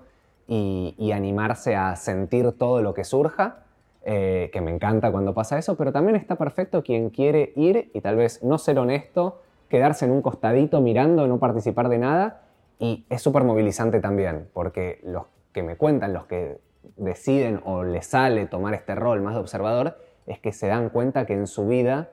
y, 0.48 0.94
y 0.98 1.12
animarse 1.12 1.76
a 1.76 1.94
sentir 1.94 2.50
todo 2.58 2.82
lo 2.82 2.94
que 2.94 3.04
surja, 3.04 3.58
eh, 4.04 4.50
que 4.52 4.60
me 4.60 4.72
encanta 4.72 5.12
cuando 5.12 5.34
pasa 5.34 5.58
eso, 5.58 5.76
pero 5.76 5.92
también 5.92 6.16
está 6.16 6.34
perfecto 6.36 6.82
quien 6.82 7.10
quiere 7.10 7.52
ir 7.54 7.90
y 7.94 8.00
tal 8.00 8.16
vez 8.16 8.42
no 8.42 8.58
ser 8.58 8.78
honesto, 8.78 9.40
quedarse 9.68 10.06
en 10.06 10.10
un 10.12 10.22
costadito 10.22 10.80
mirando, 10.80 11.26
no 11.28 11.38
participar 11.38 11.88
de 11.90 11.98
nada. 11.98 12.40
Y 12.78 13.06
es 13.10 13.22
súper 13.22 13.44
movilizante 13.44 14.00
también, 14.00 14.48
porque 14.52 15.00
los 15.02 15.24
que 15.52 15.62
me 15.62 15.76
cuentan, 15.76 16.12
los 16.12 16.26
que 16.26 16.60
deciden 16.96 17.60
o 17.64 17.82
les 17.82 18.06
sale 18.06 18.46
tomar 18.46 18.74
este 18.74 18.94
rol 18.94 19.20
más 19.20 19.34
de 19.34 19.40
observador, 19.40 19.98
es 20.26 20.38
que 20.38 20.52
se 20.52 20.68
dan 20.68 20.90
cuenta 20.90 21.26
que 21.26 21.32
en 21.32 21.46
su 21.46 21.66
vida 21.66 22.10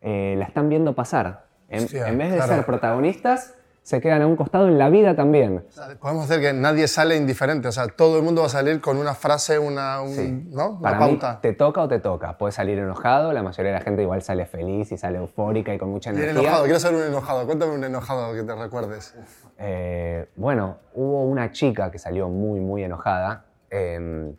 eh, 0.00 0.34
la 0.38 0.44
están 0.44 0.68
viendo 0.68 0.94
pasar. 0.94 1.46
En, 1.68 1.86
vez 2.18 2.30
de 2.30 2.36
claro. 2.36 2.54
ser 2.54 2.66
protagonistas, 2.66 3.54
se 3.82 4.00
quedan 4.00 4.22
a 4.22 4.26
un 4.28 4.36
costado 4.36 4.68
en 4.68 4.78
la 4.78 4.88
vida 4.90 5.16
también. 5.16 5.64
Podemos 6.00 6.24
hacer 6.24 6.40
que 6.40 6.52
nadie 6.52 6.86
sale 6.86 7.16
indiferente. 7.16 7.66
O 7.66 7.72
sea, 7.72 7.88
todo 7.88 8.16
el 8.18 8.22
mundo 8.22 8.42
va 8.42 8.46
a 8.46 8.50
salir 8.50 8.80
con 8.80 8.96
una 8.96 9.12
frase, 9.14 9.58
una, 9.58 10.00
un- 10.00 10.08
Sí. 10.10 10.48
¿no? 10.50 10.70
una 10.72 10.80
Para 10.80 10.98
pauta. 11.00 11.32
mí, 11.32 11.38
te 11.42 11.52
toca 11.52 11.82
o 11.82 11.88
te 11.88 11.98
toca. 11.98 12.38
Puedes 12.38 12.54
salir 12.54 12.78
enojado, 12.78 13.32
la 13.32 13.42
mayoría 13.42 13.72
de 13.72 13.78
la 13.78 13.84
gente 13.84 14.02
igual 14.02 14.22
sale 14.22 14.46
feliz 14.46 14.92
y 14.92 14.96
sale 14.96 15.18
eufórica 15.18 15.74
y 15.74 15.78
con 15.78 15.90
mucha 15.90 16.10
energía. 16.10 16.30
enojado, 16.42 16.64
quiero 16.64 16.78
ser 16.78 16.94
un 16.94 17.02
enojado. 17.02 17.44
Cuéntame 17.44 17.72
un 17.74 17.82
enojado 17.82 18.32
que 18.34 18.42
te 18.44 18.54
recuerdes. 18.54 19.16
Eh, 19.58 20.28
bueno, 20.36 20.76
hubo 20.94 21.24
una 21.24 21.50
chica 21.50 21.90
que 21.90 21.98
salió 21.98 22.28
muy, 22.28 22.60
muy 22.60 22.84
enojada 22.84 23.46
em, 23.70 24.36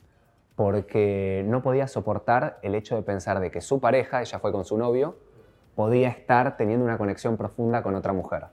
porque 0.56 1.44
no 1.48 1.62
podía 1.64 1.88
soportar 1.88 2.60
el 2.62 2.76
hecho 2.76 2.96
de 2.96 3.02
pensar 3.02 3.40
de 3.40 3.52
que 3.52 3.60
su 3.60 3.80
pareja, 3.82 4.22
ella 4.22 4.40
fue 4.40 4.52
con 4.52 4.64
su 4.66 4.78
novio, 4.78 5.18
podía 5.76 6.10
estar 6.10 6.56
teniendo 6.56 6.86
una 6.86 6.98
conexión 6.98 7.36
profunda 7.38 7.82
con 7.82 7.96
otra 7.96 8.14
mujer. 8.14 8.46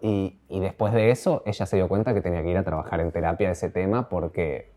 Y, 0.00 0.38
y 0.48 0.60
después 0.60 0.92
de 0.92 1.10
eso, 1.10 1.42
ella 1.46 1.66
se 1.66 1.76
dio 1.76 1.88
cuenta 1.88 2.14
que 2.14 2.20
tenía 2.20 2.42
que 2.42 2.50
ir 2.50 2.56
a 2.56 2.62
trabajar 2.62 3.00
en 3.00 3.10
terapia 3.10 3.48
de 3.48 3.52
ese 3.52 3.70
tema 3.70 4.08
porque 4.08 4.70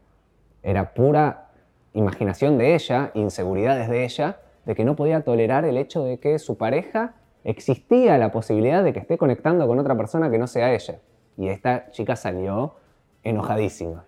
era 0.64 0.94
pura 0.94 1.50
imaginación 1.94 2.58
de 2.58 2.76
ella, 2.76 3.12
inseguridades 3.14 3.90
de 3.90 4.04
ella, 4.06 4.40
de 4.66 4.76
que 4.76 4.86
no 4.86 4.96
podía 4.96 5.22
tolerar 5.22 5.66
el 5.66 5.78
hecho 5.78 6.04
de 6.04 6.20
que 6.20 6.40
su 6.40 6.58
pareja 6.58 7.16
existía 7.44 8.18
la 8.18 8.32
posibilidad 8.32 8.84
de 8.84 8.94
que 8.94 9.00
esté 9.00 9.18
conectando 9.18 9.68
con 9.68 9.80
otra 9.80 9.96
persona 9.96 10.30
que 10.30 10.38
no 10.38 10.48
sea 10.48 10.74
ella. 10.74 11.00
Y 11.38 11.50
esta 11.50 11.90
chica 11.92 12.16
salió 12.16 12.76
enojadísima. 13.24 14.06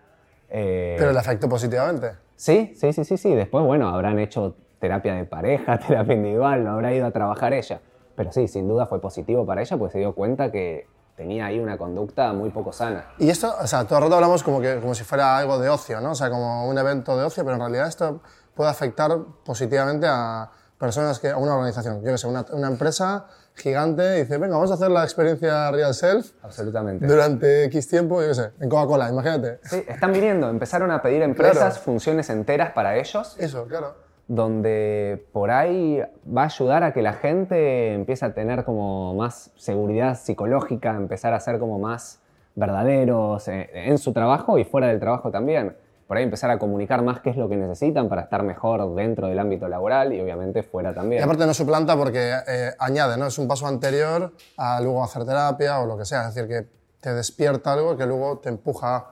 Eh, 0.50 0.96
Pero 1.00 1.12
le 1.12 1.20
afectó 1.20 1.50
positivamente. 1.50 2.12
Sí, 2.36 2.74
sí, 2.76 2.94
sí, 2.94 3.04
sí, 3.04 3.18
sí. 3.18 3.34
Después, 3.34 3.66
bueno, 3.66 3.90
habrán 3.90 4.20
hecho 4.20 4.56
terapia 4.80 5.16
de 5.16 5.26
pareja, 5.26 5.80
terapia 5.88 6.14
individual, 6.14 6.64
lo 6.64 6.72
habrá 6.72 6.94
ido 6.94 7.08
a 7.08 7.12
trabajar 7.12 7.54
ella. 7.54 7.82
Pero 8.16 8.32
sí, 8.32 8.48
sin 8.48 8.68
duda 8.68 8.86
fue 8.86 9.02
positivo 9.02 9.46
para 9.46 9.62
ella, 9.62 9.78
pues 9.78 9.92
se 9.92 10.00
dio 10.00 10.14
cuenta 10.14 10.52
que 10.52 10.86
tenía 11.16 11.46
ahí 11.46 11.60
una 11.60 11.78
conducta 11.78 12.34
muy 12.34 12.50
poco 12.50 12.72
sana. 12.74 13.06
Y 13.20 13.30
esto, 13.30 13.54
o 13.60 13.68
sea, 13.68 13.86
todo 13.86 14.00
el 14.00 14.04
rato 14.06 14.16
hablamos 14.16 14.44
como, 14.44 14.60
que, 14.62 14.80
como 14.80 14.96
si 14.96 15.04
fuera 15.04 15.38
algo 15.38 15.60
de 15.60 15.70
ocio, 15.70 16.02
¿no? 16.02 16.12
O 16.12 16.16
sea, 16.16 16.30
como 16.30 16.68
un 16.68 16.78
evento 16.78 17.18
de 17.18 17.24
ocio, 17.26 17.44
pero 17.44 17.56
en 17.56 17.62
realidad 17.62 17.88
esto 17.88 18.22
puede 18.56 18.70
afectar 18.70 19.12
positivamente 19.46 20.08
a 20.10 20.50
personas 20.78 21.20
que, 21.20 21.34
una 21.34 21.54
organización, 21.56 22.02
yo 22.04 22.12
que 22.12 22.18
sé, 22.18 22.28
una, 22.28 22.46
una 22.52 22.68
empresa 22.68 23.28
gigante 23.56 24.14
dice, 24.24 24.38
venga, 24.38 24.56
vamos 24.56 24.72
a 24.72 24.74
hacer 24.74 24.90
la 24.90 25.04
experiencia 25.04 25.70
Real 25.72 25.94
Self 25.94 26.32
Absolutamente. 26.42 27.06
durante 27.06 27.66
X 27.66 27.88
tiempo, 27.88 28.22
yo 28.22 28.30
qué 28.30 28.36
sé, 28.36 28.52
en 28.60 28.68
Coca-Cola, 28.70 29.10
imagínate. 29.10 29.60
Sí, 29.64 29.86
están 29.88 30.12
viniendo, 30.12 30.50
empezaron 30.50 30.92
a 30.92 31.02
pedir 31.02 31.22
empresas 31.22 31.58
Claro. 31.76 31.76
funciones 31.76 32.30
enteras 32.32 32.72
para 32.74 32.98
ellos, 32.98 33.36
Eso, 33.38 33.66
claro. 33.68 33.96
Donde 34.28 35.26
por 35.34 35.52
ahí 35.52 36.02
va 36.26 36.44
a 36.44 36.46
ayudar 36.46 36.84
a 36.84 36.94
que 36.94 37.02
la 37.02 37.14
gente 37.14 37.94
empiece 37.94 38.26
a 38.26 38.34
tener 38.34 38.64
como 38.64 39.14
más 39.16 39.52
seguridad 39.56 40.16
psicológica, 40.18 40.96
empezar 40.96 41.34
a 41.34 41.40
ser 41.40 41.60
como 41.60 41.80
más 41.80 42.22
verdaderos 42.56 43.48
eh, 43.48 43.70
en 43.74 43.98
su 43.98 44.14
trabajo 44.14 44.58
y 44.58 44.64
fuera 44.64 44.88
del 44.88 45.00
trabajo 45.00 45.32
también. 45.32 45.76
Por 46.08 46.18
ahí 46.18 46.24
empezar 46.24 46.52
a 46.52 46.60
comunicar 46.60 47.02
más 47.02 47.22
qué 47.22 47.32
es 47.32 47.38
lo 47.38 47.50
que 47.50 47.56
necesitan 47.56 48.08
para 48.10 48.24
estar 48.24 48.44
mejor 48.44 48.94
dentro 48.94 49.28
del 49.28 49.40
ámbito 49.40 49.68
laboral 49.68 50.14
y 50.14 50.22
obviamente 50.22 50.62
fuera 50.62 50.92
Y 50.92 50.96
también. 50.96 51.24
aparte 51.24 51.46
no 51.46 51.54
suplanta 51.54 51.98
porque 51.98 52.34
eh, 52.48 52.72
añade, 52.78 53.18
¿no? 53.18 53.28
Es 53.28 53.40
un 53.40 53.48
paso 53.48 53.68
anterior 53.68 54.32
a 54.58 54.80
luego 54.82 55.04
hacer 55.04 55.26
terapia 55.26 55.80
o 55.80 55.88
lo 55.88 55.98
que 55.98 56.06
sea. 56.06 56.28
Es 56.28 56.36
decir, 56.36 56.50
que 56.50 56.68
te 57.00 57.14
despierta 57.14 57.74
algo 57.74 57.98
que 57.98 58.06
luego 58.06 58.38
te 58.40 58.50
empuja. 58.50 59.08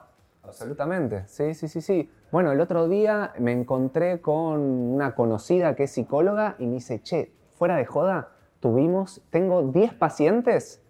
Absolutamente, 0.51 1.23
sí, 1.27 1.53
sí, 1.53 1.69
sí, 1.69 1.81
sí. 1.81 2.09
Bueno, 2.29 2.51
el 2.51 2.59
otro 2.59 2.89
día 2.89 3.33
me 3.39 3.53
encontré 3.53 4.19
con 4.19 4.59
una 4.59 5.15
conocida 5.15 5.75
que 5.75 5.83
es 5.83 5.91
psicóloga 5.91 6.55
y 6.59 6.67
me 6.67 6.73
dice, 6.73 7.01
che, 7.01 7.31
fuera 7.53 7.77
de 7.77 7.85
joda, 7.85 8.31
tuvimos, 8.59 9.21
tengo 9.29 9.63
10 9.63 9.93
pacientes 9.93 10.81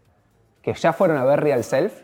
que 0.63 0.73
ya 0.73 0.93
fueron 0.93 1.17
a 1.17 1.25
ver 1.25 1.41
Real 1.41 1.63
Self 1.63 2.01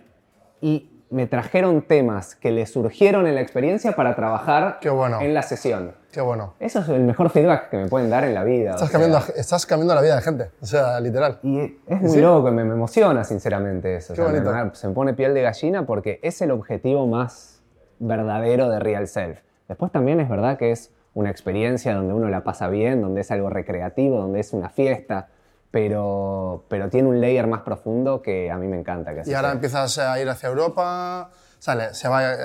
y 0.61 0.96
me 1.09 1.25
trajeron 1.27 1.81
temas 1.83 2.35
que 2.35 2.51
les 2.51 2.71
surgieron 2.71 3.27
en 3.27 3.35
la 3.35 3.41
experiencia 3.41 3.95
para 3.95 4.15
trabajar 4.15 4.77
Qué 4.81 4.89
bueno. 4.89 5.21
en 5.21 5.33
la 5.33 5.41
sesión. 5.41 5.93
Qué 6.11 6.19
bueno. 6.21 6.55
Eso 6.59 6.79
es 6.79 6.89
el 6.89 7.03
mejor 7.03 7.29
feedback 7.29 7.69
que 7.69 7.77
me 7.77 7.87
pueden 7.87 8.09
dar 8.09 8.23
en 8.25 8.33
la 8.33 8.43
vida. 8.43 8.71
Estás 8.71 8.89
sea, 8.89 8.99
cambiando, 8.99 9.25
estás 9.35 9.65
cambiando 9.65 9.95
la 9.95 10.01
vida 10.01 10.15
de 10.15 10.21
gente. 10.21 10.51
O 10.61 10.65
sea, 10.65 10.99
literal. 10.99 11.39
y 11.43 11.77
es 11.87 12.01
muy 12.01 12.17
loco, 12.17 12.51
me, 12.51 12.63
me 12.65 12.73
emociona 12.73 13.23
sinceramente 13.23 13.95
eso. 13.95 14.13
Qué 14.13 14.21
O 14.21 14.25
sea, 14.29 14.33
bonito. 14.41 14.51
me- 14.65 14.75
se 14.75 14.87
me 14.87 14.93
pone 14.93 15.13
piel 15.13 15.33
de 15.33 15.43
gallina 15.43 15.85
porque 15.85 16.19
es 16.23 16.41
el 16.41 16.51
objetivo 16.51 17.07
más 17.07 17.61
verdadero 17.99 18.69
de 18.69 18.79
Real 18.79 19.07
Self. 19.07 19.39
Después 19.67 19.91
también 19.91 20.19
es 20.19 20.29
verdad 20.29 20.57
que 20.57 20.71
es 20.71 20.91
una 21.13 21.29
experiencia 21.29 21.93
donde 21.95 22.13
uno 22.13 22.29
la 22.29 22.43
pasa 22.43 22.67
bien, 22.67 23.01
donde 23.01 23.21
es 23.21 23.31
algo 23.31 23.49
recreativo, 23.49 24.17
donde 24.19 24.39
es 24.39 24.53
una 24.53 24.69
fiesta, 24.69 25.29
pero, 25.71 26.63
pero 26.69 26.89
tiene 26.89 27.07
un 27.09 27.19
layer 27.21 27.47
más 27.47 27.62
profundo 27.62 28.21
que 28.21 28.50
a 28.51 28.57
mí 28.57 28.67
me 28.67 28.77
encanta. 28.79 29.13
Que 29.13 29.29
Y 29.29 29.33
ahora 29.33 29.50
sea. 29.50 29.51
empiezas 29.55 29.97
a 30.00 30.19
ir 30.19 30.29
hacia 30.29 30.50
Europa. 30.50 31.29
Sale, 31.59 31.93
se 31.95 32.07
va 32.07 32.24
eh, 32.33 32.36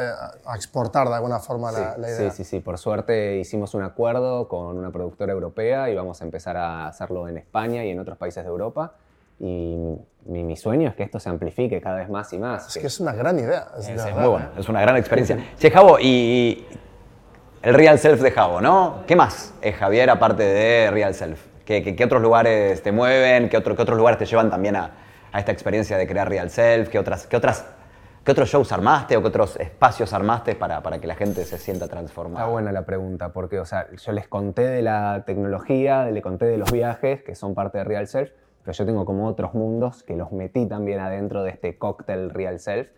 a 0.46 0.56
exportar 0.56 1.06
de 1.08 1.14
alguna 1.14 1.38
forma 1.38 1.70
la, 1.70 1.96
la 1.98 2.08
Sí, 2.08 2.14
idea. 2.22 2.30
sí, 2.30 2.44
sí. 2.44 2.60
Por 2.60 2.78
suerte 2.78 3.36
hicimos 3.38 3.74
un 3.74 3.82
acuerdo 3.82 4.48
con 4.48 4.78
una 4.78 4.90
productora 4.90 5.32
europea 5.32 5.90
y 5.90 5.94
vamos 5.94 6.20
a 6.22 6.24
empezar 6.24 6.56
a 6.56 6.88
hacerlo 6.88 7.28
en 7.28 7.36
España 7.36 7.84
y 7.84 7.90
en 7.90 8.00
otros 8.00 8.16
países 8.16 8.42
de 8.42 8.48
Europa. 8.48 8.94
Y 9.38 9.76
mi, 10.24 10.44
mi 10.44 10.56
sueño 10.56 10.88
es 10.88 10.94
que 10.94 11.02
esto 11.02 11.20
se 11.20 11.28
amplifique 11.28 11.80
cada 11.80 11.96
vez 11.96 12.08
más 12.08 12.32
y 12.32 12.38
más. 12.38 12.68
Es 12.74 12.80
que 12.80 12.86
es 12.86 13.00
una 13.00 13.12
gran 13.12 13.38
idea. 13.38 13.68
es 13.78 13.88
Es, 13.88 14.04
es 14.04 14.14
muy 14.14 14.28
bueno, 14.28 14.46
es 14.56 14.68
una 14.68 14.80
gran 14.80 14.96
experiencia. 14.96 15.36
Che, 15.58 15.70
Javo, 15.70 15.98
y 16.00 16.66
el 17.60 17.74
Real 17.74 17.98
Self 17.98 18.20
de 18.22 18.30
Javo, 18.30 18.60
¿no? 18.62 19.02
¿Qué 19.06 19.14
más 19.14 19.52
es 19.60 19.74
Javier 19.76 20.08
aparte 20.10 20.42
de 20.44 20.90
Real 20.90 21.14
Self? 21.14 21.51
¿Qué, 21.64 21.96
otros 22.04 22.20
lugares 22.22 22.82
te 22.82 22.92
mueven? 22.92 23.48
¿Qué, 23.48 23.56
otro- 23.56 23.76
qué 23.76 23.82
otros 23.82 23.98
lugares 23.98 24.18
te 24.18 24.26
llevan 24.26 24.50
también 24.50 24.76
a, 24.76 24.90
a 25.32 25.38
esta 25.38 25.52
experiencia 25.52 25.96
de 25.96 26.06
crear 26.06 26.28
Real 26.28 26.50
Self? 26.50 26.88
¿Qué, 26.88 26.98
otras, 26.98 27.26
qué, 27.26 27.36
otras, 27.36 27.64
¿Qué 28.24 28.30
otros 28.30 28.48
shows 28.48 28.70
armaste 28.72 29.16
o 29.16 29.22
qué 29.22 29.28
otros 29.28 29.56
espacios 29.56 30.12
armaste 30.12 30.54
para, 30.54 30.80
para 30.82 30.98
que 31.00 31.06
la 31.06 31.14
gente 31.16 31.44
se 31.44 31.58
sienta 31.58 31.88
transformada? 31.88 32.44
Está 32.44 32.52
buena 32.52 32.72
la 32.72 32.86
pregunta, 32.86 33.32
porque 33.32 33.58
o 33.58 33.64
sea, 33.64 33.88
yo 33.90 34.12
les 34.12 34.28
conté 34.28 34.62
de 34.62 34.82
la 34.82 35.24
tecnología, 35.26 36.04
les 36.06 36.22
conté 36.22 36.46
de 36.46 36.56
los 36.56 36.70
viajes, 36.70 37.22
que 37.22 37.34
son 37.34 37.54
parte 37.54 37.78
de 37.78 37.84
Real 37.84 38.06
Self, 38.06 38.30
pero 38.62 38.72
yo 38.72 38.86
tengo 38.86 39.04
como 39.04 39.26
otros 39.26 39.54
mundos 39.54 40.04
que 40.04 40.16
los 40.16 40.30
metí 40.30 40.66
también 40.66 41.00
adentro 41.00 41.42
de 41.42 41.50
este 41.50 41.78
cóctel 41.78 42.30
Real 42.30 42.60
Self, 42.60 42.90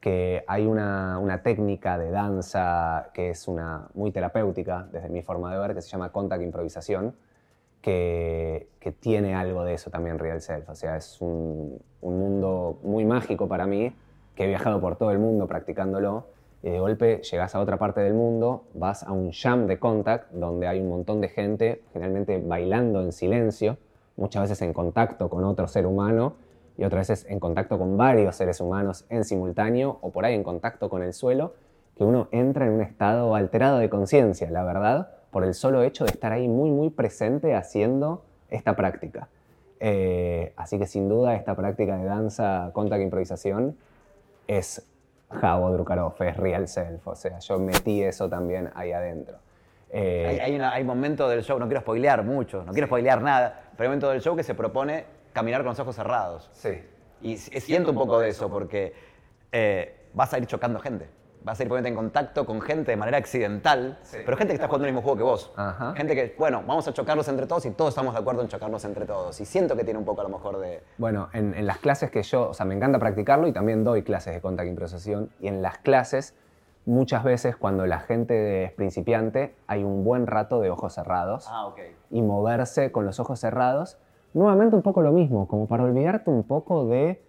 que 0.00 0.44
hay 0.46 0.64
una, 0.66 1.18
una 1.18 1.42
técnica 1.42 1.98
de 1.98 2.10
danza 2.10 3.10
que 3.12 3.28
es 3.28 3.46
una, 3.48 3.88
muy 3.92 4.12
terapéutica, 4.12 4.88
desde 4.90 5.10
mi 5.10 5.20
forma 5.20 5.52
de 5.52 5.58
ver, 5.60 5.74
que 5.74 5.82
se 5.82 5.90
llama 5.90 6.10
contact 6.10 6.40
improvisación, 6.42 7.14
que, 7.80 8.68
tiene 9.00 9.34
algo 9.34 9.64
de 9.64 9.74
eso 9.74 9.90
también 9.90 10.18
Real 10.18 10.40
Self. 10.40 10.68
O 10.68 10.74
sea, 10.74 10.96
es 10.96 11.20
un, 11.20 11.80
un 12.00 12.18
mundo 12.18 12.78
muy 12.82 13.04
mágico 13.04 13.48
para 13.48 13.66
mí, 13.66 13.94
que 14.34 14.44
he 14.44 14.46
viajado 14.48 14.80
por 14.80 14.96
todo 14.96 15.10
el 15.10 15.18
mundo 15.18 15.46
practicándolo, 15.46 16.26
y 16.62 16.70
de 16.70 16.78
golpe 16.78 17.22
llegas 17.22 17.54
a 17.54 17.60
otra 17.60 17.78
parte 17.78 18.00
del 18.00 18.14
mundo, 18.14 18.64
vas 18.74 19.02
a 19.02 19.12
un 19.12 19.32
jam 19.32 19.66
de 19.66 19.78
contact, 19.78 20.30
donde 20.32 20.66
hay 20.66 20.80
un 20.80 20.88
montón 20.90 21.20
de 21.20 21.28
gente, 21.28 21.82
generalmente 21.92 22.38
bailando 22.38 23.02
en 23.02 23.12
silencio, 23.12 23.78
muchas 24.16 24.42
veces 24.42 24.62
en 24.62 24.72
contacto 24.72 25.30
con 25.30 25.44
otro 25.44 25.66
ser 25.68 25.86
humano, 25.86 26.34
y 26.76 26.84
otras 26.84 27.08
veces 27.08 27.30
en 27.30 27.40
contacto 27.40 27.78
con 27.78 27.96
varios 27.96 28.36
seres 28.36 28.60
humanos 28.60 29.04
en 29.08 29.24
simultáneo, 29.24 29.98
o 30.02 30.10
por 30.10 30.24
ahí 30.24 30.34
en 30.34 30.42
contacto 30.42 30.90
con 30.90 31.02
el 31.02 31.12
suelo, 31.12 31.54
que 31.96 32.04
uno 32.04 32.28
entra 32.30 32.66
en 32.66 32.72
un 32.72 32.82
estado 32.82 33.34
alterado 33.34 33.78
de 33.78 33.88
conciencia, 33.90 34.50
la 34.50 34.64
verdad, 34.64 35.10
por 35.30 35.44
el 35.44 35.54
solo 35.54 35.82
hecho 35.82 36.04
de 36.04 36.10
estar 36.10 36.32
ahí 36.32 36.48
muy, 36.48 36.70
muy 36.70 36.90
presente 36.90 37.54
haciendo 37.54 38.22
esta 38.50 38.74
práctica. 38.76 39.28
Eh, 39.78 40.52
así 40.56 40.78
que 40.78 40.86
sin 40.86 41.08
duda 41.08 41.34
esta 41.34 41.54
práctica 41.54 41.96
de 41.96 42.04
danza, 42.04 42.70
contact 42.72 43.02
improvisación 43.02 43.76
es 44.46 44.86
Javo 45.30 45.70
Drukarov, 45.72 46.20
es 46.22 46.36
real 46.36 46.66
self, 46.68 47.06
o 47.06 47.14
sea, 47.14 47.38
yo 47.38 47.58
metí 47.58 48.02
eso 48.02 48.28
también 48.28 48.70
ahí 48.74 48.92
adentro. 48.92 49.38
Eh, 49.92 50.26
Hay, 50.28 50.38
hay, 50.40 50.54
una- 50.56 50.72
hay 50.72 50.84
momentos 50.84 51.30
del 51.30 51.42
show, 51.42 51.58
no 51.58 51.66
quiero 51.66 51.80
spoilear 51.80 52.24
mucho, 52.24 52.64
no 52.64 52.72
quiero 52.72 52.86
spoilear 52.88 53.22
nada, 53.22 53.70
pero 53.76 53.84
hay 53.84 53.88
momentos 53.88 54.12
del 54.12 54.20
show 54.20 54.36
que 54.36 54.42
se 54.42 54.54
propone 54.54 55.04
caminar 55.32 55.60
con 55.62 55.68
los 55.70 55.78
ojos 55.80 55.94
cerrados. 55.96 56.50
sí. 56.52 56.82
Y 57.22 57.36
siento 57.36 57.90
un 57.90 57.96
poco 57.98 58.18
de 58.18 58.30
eso, 58.30 58.48
porque 58.48 58.94
eh, 59.52 59.94
vas 60.14 60.32
a 60.32 60.38
ir 60.38 60.46
chocando 60.46 60.78
gente. 60.80 61.06
Vas 61.42 61.58
a 61.58 61.62
ir 61.62 61.68
poniéndote 61.70 61.88
en 61.88 61.94
contacto 61.96 62.44
con 62.44 62.60
gente 62.60 62.90
de 62.90 62.96
manera 62.96 63.16
accidental, 63.18 63.98
pero 64.26 64.36
gente 64.36 64.48
que 64.52 64.54
está 64.56 64.66
jugando 64.66 64.86
el 64.86 64.92
mismo 64.92 65.02
juego 65.02 65.16
que 65.16 65.22
vos. 65.24 65.52
Ajá. 65.56 65.94
Gente 65.94 66.14
que, 66.14 66.34
bueno, 66.38 66.62
vamos 66.66 66.86
a 66.86 66.92
chocarlos 66.92 67.26
entre 67.28 67.46
todos 67.46 67.64
y 67.66 67.70
todos 67.70 67.90
estamos 67.90 68.12
de 68.12 68.20
acuerdo 68.20 68.42
en 68.42 68.48
chocarlos 68.48 68.84
entre 68.84 69.06
todos. 69.06 69.40
Y 69.40 69.46
siento 69.46 69.74
que 69.74 69.84
tiene 69.84 69.98
un 69.98 70.04
poco 70.04 70.20
a 70.20 70.24
lo 70.24 70.30
mejor 70.30 70.58
de... 70.58 70.82
Bueno, 70.98 71.28
en, 71.32 71.54
en 71.54 71.66
las 71.66 71.78
clases 71.78 72.10
que 72.10 72.22
yo, 72.22 72.50
o 72.50 72.54
sea, 72.54 72.66
me 72.66 72.74
encanta 72.74 72.98
practicarlo 72.98 73.46
y 73.48 73.52
también 73.52 73.84
doy 73.84 74.02
clases 74.02 74.34
de 74.34 74.40
contact 74.42 74.68
improvisación. 74.68 75.30
Y 75.40 75.48
en 75.48 75.62
las 75.62 75.78
clases, 75.78 76.34
muchas 76.84 77.24
veces 77.24 77.56
cuando 77.56 77.86
la 77.86 78.00
gente 78.00 78.64
es 78.64 78.72
principiante, 78.72 79.54
hay 79.66 79.82
un 79.82 80.04
buen 80.04 80.26
rato 80.26 80.60
de 80.60 80.68
ojos 80.70 80.92
cerrados 80.94 81.46
Ah, 81.50 81.66
ok. 81.68 81.78
y 82.10 82.20
moverse 82.20 82.92
con 82.92 83.06
los 83.06 83.18
ojos 83.18 83.40
cerrados. 83.40 83.96
Nuevamente 84.34 84.76
un 84.76 84.82
poco 84.82 85.00
lo 85.00 85.10
mismo, 85.12 85.48
como 85.48 85.66
para 85.66 85.84
olvidarte 85.84 86.28
un 86.30 86.42
poco 86.44 86.86
de 86.86 87.22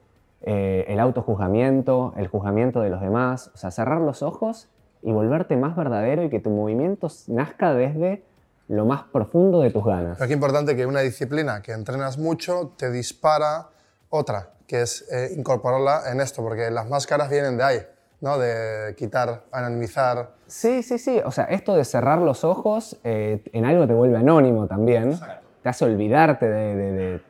eh, 0.43 0.85
el 0.87 0.99
autojuzgamiento, 0.99 2.13
el 2.17 2.27
juzgamiento 2.27 2.81
de 2.81 2.89
los 2.89 3.01
demás, 3.01 3.51
o 3.53 3.57
sea, 3.57 3.71
cerrar 3.71 4.01
los 4.01 4.21
ojos 4.23 4.69
y 5.01 5.11
volverte 5.11 5.55
más 5.57 5.75
verdadero 5.75 6.23
y 6.23 6.29
que 6.29 6.39
tu 6.39 6.49
movimiento 6.49 7.07
nazca 7.27 7.73
desde 7.73 8.23
lo 8.67 8.85
más 8.85 9.03
profundo 9.03 9.61
de 9.61 9.71
tus 9.71 9.83
ganas. 9.85 10.17
Pero 10.17 10.27
qué 10.27 10.33
importante 10.33 10.75
que 10.75 10.85
una 10.85 11.01
disciplina 11.01 11.61
que 11.61 11.71
entrenas 11.73 12.17
mucho 12.17 12.71
te 12.77 12.89
dispara 12.91 13.67
otra, 14.09 14.49
que 14.67 14.81
es 14.83 15.07
eh, 15.11 15.33
incorporarla 15.37 16.03
en 16.11 16.21
esto, 16.21 16.41
porque 16.41 16.69
las 16.71 16.87
máscaras 16.89 17.29
vienen 17.29 17.57
de 17.57 17.63
ahí, 17.63 17.79
¿no? 18.21 18.37
De 18.37 18.95
quitar, 18.95 19.43
anonimizar. 19.51 20.31
Sí, 20.47 20.83
sí, 20.83 20.97
sí. 20.99 21.21
O 21.25 21.31
sea, 21.31 21.45
esto 21.45 21.75
de 21.75 21.83
cerrar 21.83 22.19
los 22.19 22.43
ojos 22.43 22.99
eh, 23.03 23.43
en 23.51 23.65
algo 23.65 23.87
te 23.87 23.93
vuelve 23.93 24.17
anónimo 24.17 24.67
también. 24.67 25.19
Te 25.63 25.69
hace 25.69 25.85
olvidarte 25.85 26.47
de, 26.49 26.75
de- 26.75 26.91
de 26.91 27.21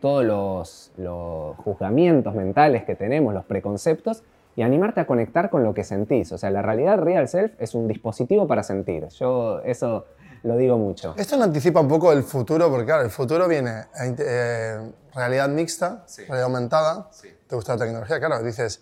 todos 0.00 0.24
los, 0.24 0.92
los 0.96 1.56
juzgamientos 1.58 2.34
mentales 2.34 2.84
que 2.84 2.94
tenemos, 2.94 3.34
los 3.34 3.44
preconceptos, 3.44 4.22
y 4.56 4.62
animarte 4.62 5.00
a 5.00 5.06
conectar 5.06 5.50
con 5.50 5.64
lo 5.64 5.74
que 5.74 5.84
sentís. 5.84 6.32
O 6.32 6.38
sea, 6.38 6.50
la 6.50 6.62
realidad 6.62 6.98
Real 6.98 7.28
Self 7.28 7.52
es 7.58 7.74
un 7.74 7.86
dispositivo 7.88 8.46
para 8.46 8.62
sentir. 8.62 9.08
Yo 9.08 9.60
eso 9.60 10.06
lo 10.42 10.56
digo 10.56 10.78
mucho. 10.78 11.14
Esto 11.18 11.36
no 11.36 11.44
anticipa 11.44 11.80
un 11.80 11.88
poco 11.88 12.12
el 12.12 12.22
futuro, 12.22 12.70
porque 12.70 12.86
claro, 12.86 13.02
el 13.02 13.10
futuro 13.10 13.48
viene 13.48 13.84
eh, 14.18 14.92
realidad 15.14 15.48
mixta, 15.48 16.04
realidad 16.16 16.44
aumentada. 16.44 17.10
¿Te 17.46 17.54
gusta 17.54 17.74
la 17.74 17.84
tecnología? 17.84 18.18
Claro, 18.18 18.42
dices, 18.42 18.80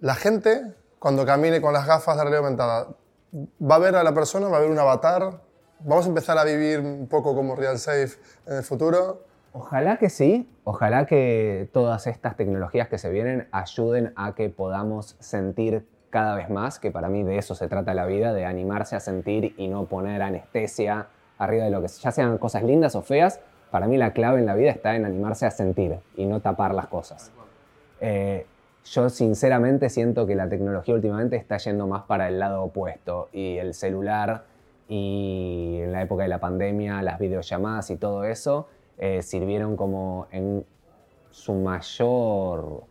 la 0.00 0.14
gente 0.14 0.74
cuando 1.00 1.24
camine 1.26 1.60
con 1.60 1.72
las 1.72 1.86
gafas 1.86 2.16
de 2.16 2.22
realidad 2.22 2.44
aumentada, 2.44 2.88
va 3.60 3.74
a 3.74 3.78
ver 3.78 3.96
a 3.96 4.04
la 4.04 4.14
persona, 4.14 4.48
va 4.48 4.58
a 4.58 4.60
ver 4.60 4.70
un 4.70 4.78
avatar, 4.78 5.40
vamos 5.80 6.04
a 6.04 6.08
empezar 6.08 6.36
a 6.38 6.44
vivir 6.44 6.80
un 6.80 7.08
poco 7.08 7.34
como 7.34 7.56
Real 7.56 7.78
Safe 7.78 8.10
en 8.46 8.58
el 8.58 8.62
futuro. 8.62 9.24
Ojalá 9.52 9.96
que 9.96 10.10
sí, 10.10 10.48
ojalá 10.62 11.06
que 11.06 11.68
todas 11.72 12.06
estas 12.06 12.36
tecnologías 12.36 12.88
que 12.88 12.98
se 12.98 13.10
vienen 13.10 13.48
ayuden 13.50 14.12
a 14.14 14.34
que 14.34 14.48
podamos 14.48 15.16
sentir 15.18 15.86
cada 16.10 16.36
vez 16.36 16.50
más, 16.50 16.78
que 16.78 16.90
para 16.90 17.08
mí 17.08 17.24
de 17.24 17.38
eso 17.38 17.54
se 17.54 17.68
trata 17.68 17.94
la 17.94 18.06
vida, 18.06 18.32
de 18.32 18.44
animarse 18.44 18.94
a 18.94 19.00
sentir 19.00 19.54
y 19.56 19.68
no 19.68 19.86
poner 19.86 20.22
anestesia 20.22 21.08
arriba 21.38 21.64
de 21.64 21.70
lo 21.70 21.80
que 21.80 21.88
ya 21.88 22.12
sean 22.12 22.38
cosas 22.38 22.62
lindas 22.62 22.94
o 22.94 23.02
feas. 23.02 23.40
Para 23.72 23.86
mí 23.86 23.96
la 23.96 24.12
clave 24.12 24.38
en 24.38 24.46
la 24.46 24.54
vida 24.54 24.70
está 24.70 24.94
en 24.94 25.04
animarse 25.04 25.46
a 25.46 25.50
sentir 25.50 25.98
y 26.16 26.26
no 26.26 26.40
tapar 26.40 26.74
las 26.74 26.86
cosas. 26.86 27.32
Eh, 28.00 28.46
yo 28.84 29.08
sinceramente 29.08 29.88
siento 29.88 30.26
que 30.26 30.34
la 30.34 30.48
tecnología 30.48 30.94
últimamente 30.94 31.36
está 31.36 31.58
yendo 31.58 31.86
más 31.86 32.04
para 32.04 32.28
el 32.28 32.38
lado 32.38 32.62
opuesto 32.62 33.28
y 33.32 33.56
el 33.58 33.74
celular 33.74 34.44
y 34.88 35.78
en 35.82 35.92
la 35.92 36.02
época 36.02 36.24
de 36.24 36.28
la 36.28 36.38
pandemia 36.38 37.02
las 37.02 37.18
videollamadas 37.18 37.90
y 37.90 37.96
todo 37.96 38.24
eso 38.24 38.68
eh, 39.02 39.22
sirvieron 39.22 39.76
como 39.76 40.26
en 40.30 40.62
su 41.30 41.54
mayor 41.54 42.84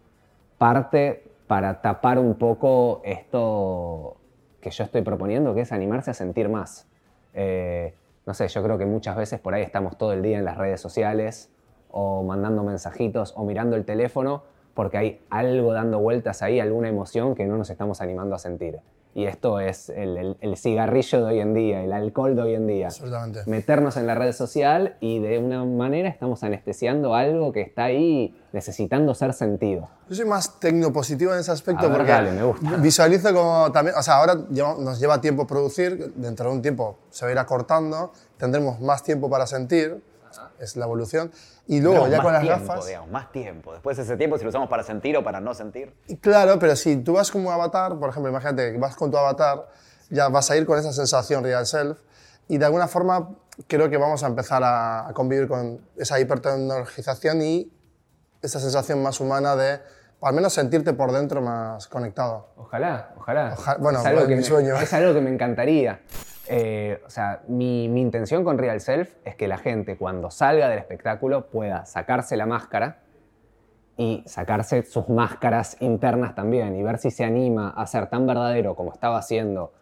parte 0.57 1.23
para 1.45 1.81
tapar 1.81 2.17
un 2.17 2.33
poco 2.33 3.01
esto 3.03 4.17
que 4.59 4.71
yo 4.71 4.83
estoy 4.83 5.03
proponiendo, 5.03 5.53
que 5.53 5.61
es 5.61 5.71
animarse 5.71 6.09
a 6.09 6.15
sentir 6.15 6.49
más. 6.49 6.87
Eh, 7.35 7.93
no 8.25 8.33
sé, 8.33 8.47
yo 8.47 8.63
creo 8.63 8.79
que 8.79 8.87
muchas 8.87 9.15
veces 9.15 9.39
por 9.39 9.53
ahí 9.53 9.61
estamos 9.61 9.99
todo 9.99 10.11
el 10.13 10.23
día 10.23 10.39
en 10.39 10.45
las 10.45 10.57
redes 10.57 10.81
sociales 10.81 11.51
o 11.91 12.23
mandando 12.23 12.63
mensajitos 12.63 13.33
o 13.37 13.43
mirando 13.43 13.75
el 13.75 13.85
teléfono 13.85 14.41
porque 14.73 14.97
hay 14.97 15.21
algo 15.29 15.73
dando 15.73 15.99
vueltas 15.99 16.41
ahí, 16.41 16.59
alguna 16.59 16.89
emoción 16.89 17.35
que 17.35 17.45
no 17.45 17.55
nos 17.55 17.69
estamos 17.69 18.01
animando 18.01 18.35
a 18.35 18.39
sentir. 18.39 18.79
Y 19.19 19.25
esto 19.25 19.59
es 19.59 19.89
el, 19.89 20.37
cigarrillo 20.55 21.17
de 21.19 21.25
hoy 21.25 21.39
en 21.41 21.53
día, 21.53 21.83
el 21.83 21.91
alcohol 21.91 22.37
de 22.37 22.41
hoy 22.41 22.53
en 22.53 22.67
día. 22.67 22.85
Absolutamente. 22.85 23.41
Meternos 23.47 23.97
en 23.97 24.07
la 24.07 24.15
red 24.15 24.31
social 24.31 24.95
y 25.01 25.19
de 25.19 25.39
una 25.39 25.65
manera 25.65 26.07
estamos 26.07 26.41
anestesiando 26.41 27.13
algo 27.13 27.51
que 27.51 27.59
está 27.59 27.83
ahí 27.83 28.33
necesitando 28.53 29.13
ser 29.13 29.33
sentido. 29.33 29.89
Yo 30.07 30.15
soy 30.15 30.23
más 30.23 30.61
tecnopositivo 30.61 31.33
en 31.33 31.39
ese 31.39 31.51
aspecto 31.51 31.89
ver, 31.89 31.97
porque 31.97 32.11
dale, 32.13 32.31
me 32.31 32.43
gusta. 32.43 32.77
visualizo 32.77 33.33
como 33.33 33.69
también, 33.73 33.97
o 33.97 34.01
sea, 34.01 34.19
ahora 34.19 34.35
nos 34.35 35.01
lleva 35.01 35.19
tiempo 35.19 35.45
producir, 35.45 36.13
dentro 36.15 36.49
de 36.49 36.55
un 36.55 36.61
tiempo 36.61 36.99
se 37.09 37.25
va 37.25 37.29
a 37.29 37.31
ir 37.33 37.39
acortando, 37.39 38.13
tendremos 38.37 38.79
más 38.79 39.03
tiempo 39.03 39.29
para 39.29 39.47
sentir, 39.47 40.01
es 40.59 40.75
la 40.75 40.85
evolución, 40.85 41.31
y 41.67 41.79
luego 41.81 42.07
ya 42.07 42.21
con 42.21 42.33
las 42.33 42.41
tiempo, 42.41 42.65
gafas... 42.67 42.85
digamos, 42.87 43.09
más 43.11 43.31
tiempo. 43.31 43.73
Después 43.73 43.97
de 43.97 44.03
ese 44.03 44.17
tiempo, 44.17 44.37
si 44.37 44.43
lo 44.43 44.49
usamos 44.49 44.69
para 44.69 44.83
sentir 44.83 45.15
o 45.17 45.23
para 45.23 45.39
no 45.39 45.53
sentir. 45.53 45.93
Y 46.07 46.17
Claro, 46.17 46.59
pero 46.59 46.75
si 46.75 46.97
tú 46.97 47.13
vas 47.13 47.31
como 47.31 47.51
avatar, 47.51 47.97
por 47.99 48.09
ejemplo, 48.09 48.29
imagínate 48.29 48.71
que 48.71 48.77
vas 48.77 48.95
con 48.95 49.11
tu 49.11 49.17
avatar, 49.17 49.67
ya 50.09 50.27
vas 50.29 50.49
a 50.51 50.57
ir 50.57 50.65
con 50.65 50.77
esa 50.79 50.91
sensación 50.93 51.43
real 51.43 51.65
self 51.65 51.99
y 52.47 52.57
de 52.57 52.65
alguna 52.65 52.87
forma 52.87 53.29
creo 53.67 53.89
que 53.89 53.97
vamos 53.97 54.23
a 54.23 54.27
empezar 54.27 54.63
a, 54.63 55.07
a 55.07 55.13
convivir 55.13 55.47
con 55.47 55.81
esa 55.97 56.19
hipertecnologización 56.19 57.41
y 57.41 57.71
esa 58.41 58.59
sensación 58.59 59.03
más 59.03 59.19
humana 59.19 59.55
de 59.55 59.79
al 60.21 60.33
menos 60.33 60.51
sentirte 60.53 60.93
por 60.93 61.11
dentro 61.11 61.41
más 61.41 61.87
conectado. 61.87 62.49
Ojalá, 62.57 63.13
ojalá. 63.17 63.53
Oja- 63.57 63.77
bueno, 63.79 63.99
es 63.99 64.05
algo, 64.05 64.21
que 64.23 64.27
mi 64.29 64.35
me, 64.37 64.43
sueño. 64.43 64.75
es 64.77 64.93
algo 64.93 65.13
que 65.13 65.21
me 65.21 65.29
encantaría. 65.29 66.01
Eh, 66.51 66.99
o 67.05 67.09
sea, 67.11 67.43
mi, 67.47 67.87
mi 67.89 68.01
intención 68.01 68.43
con 68.43 68.57
Real 68.57 68.81
Self 68.81 69.13
es 69.23 69.35
que 69.35 69.47
la 69.47 69.59
gente 69.59 69.97
cuando 69.97 70.31
salga 70.31 70.67
del 70.67 70.79
espectáculo 70.79 71.45
pueda 71.45 71.85
sacarse 71.85 72.35
la 72.37 72.47
máscara 72.47 73.01
y 73.97 74.23
sacarse 74.25 74.81
sus 74.81 75.09
máscaras 75.09 75.77
internas 75.79 76.33
también 76.33 76.75
y 76.75 76.81
ver 76.81 76.97
si 76.97 77.11
se 77.11 77.23
anima 77.23 77.69
a 77.69 77.85
ser 77.85 78.07
tan 78.07 78.25
verdadero 78.25 78.75
como 78.75 78.91
estaba 78.91 79.19
haciendo 79.19 79.73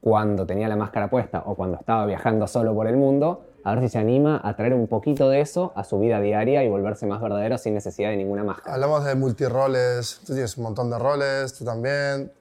cuando 0.00 0.46
tenía 0.46 0.66
la 0.66 0.76
máscara 0.76 1.10
puesta 1.10 1.42
o 1.44 1.56
cuando 1.56 1.76
estaba 1.76 2.06
viajando 2.06 2.46
solo 2.46 2.74
por 2.74 2.86
el 2.86 2.96
mundo, 2.96 3.44
a 3.62 3.74
ver 3.74 3.84
si 3.84 3.90
se 3.90 3.98
anima 3.98 4.40
a 4.42 4.56
traer 4.56 4.72
un 4.72 4.86
poquito 4.86 5.28
de 5.28 5.40
eso 5.40 5.72
a 5.76 5.84
su 5.84 5.98
vida 5.98 6.20
diaria 6.20 6.64
y 6.64 6.70
volverse 6.70 7.04
más 7.06 7.20
verdadero 7.20 7.58
sin 7.58 7.74
necesidad 7.74 8.10
de 8.10 8.16
ninguna 8.16 8.44
máscara. 8.44 8.74
Hablamos 8.74 9.04
de 9.04 9.14
multiroles, 9.14 10.20
tú 10.24 10.32
tienes 10.32 10.56
un 10.56 10.64
montón 10.64 10.88
de 10.88 10.98
roles, 10.98 11.52
tú 11.58 11.64
también, 11.64 12.32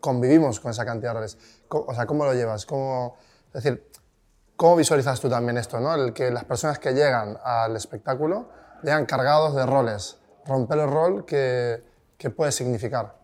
convivimos 0.00 0.60
con 0.60 0.70
esa 0.70 0.84
cantidad 0.84 1.10
de 1.10 1.14
roles. 1.14 1.38
O 1.86 1.94
sea, 1.94 2.06
¿cómo 2.06 2.24
lo 2.24 2.34
llevas? 2.34 2.66
¿Cómo, 2.66 3.16
es 3.48 3.62
decir, 3.62 3.90
¿cómo 4.56 4.76
visualizas 4.76 5.20
tú 5.20 5.28
también 5.28 5.56
esto? 5.58 5.80
¿no? 5.80 5.94
El 5.94 6.12
que 6.12 6.30
las 6.30 6.44
personas 6.44 6.78
que 6.78 6.92
llegan 6.92 7.36
al 7.44 7.74
espectáculo 7.76 8.46
llegan 8.82 9.06
cargados 9.06 9.54
de 9.54 9.66
roles. 9.66 10.18
Romper 10.46 10.78
el 10.78 10.90
rol, 10.90 11.24
¿qué, 11.24 11.82
qué 12.18 12.30
puede 12.30 12.52
significar? 12.52 13.14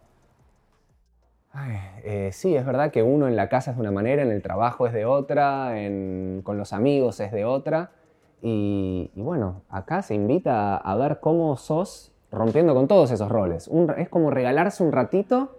Ay, 1.52 1.76
eh, 2.04 2.30
sí, 2.32 2.54
es 2.56 2.64
verdad 2.64 2.90
que 2.92 3.02
uno 3.02 3.26
en 3.26 3.34
la 3.36 3.48
casa 3.48 3.72
es 3.72 3.76
de 3.76 3.80
una 3.82 3.90
manera, 3.90 4.22
en 4.22 4.30
el 4.30 4.40
trabajo 4.40 4.86
es 4.86 4.92
de 4.92 5.04
otra, 5.04 5.80
en- 5.80 6.42
con 6.44 6.56
los 6.56 6.72
amigos 6.72 7.18
es 7.20 7.32
de 7.32 7.44
otra. 7.44 7.90
Y, 8.40 9.10
y 9.14 9.20
bueno, 9.20 9.62
acá 9.68 10.00
se 10.02 10.14
invita 10.14 10.76
a 10.76 10.94
ver 10.96 11.18
cómo 11.20 11.56
sos 11.56 12.12
rompiendo 12.30 12.74
con 12.74 12.86
todos 12.88 13.10
esos 13.10 13.28
roles. 13.28 13.66
Un- 13.68 13.90
es 13.98 14.08
como 14.08 14.30
regalarse 14.30 14.82
un 14.84 14.92
ratito 14.92 15.58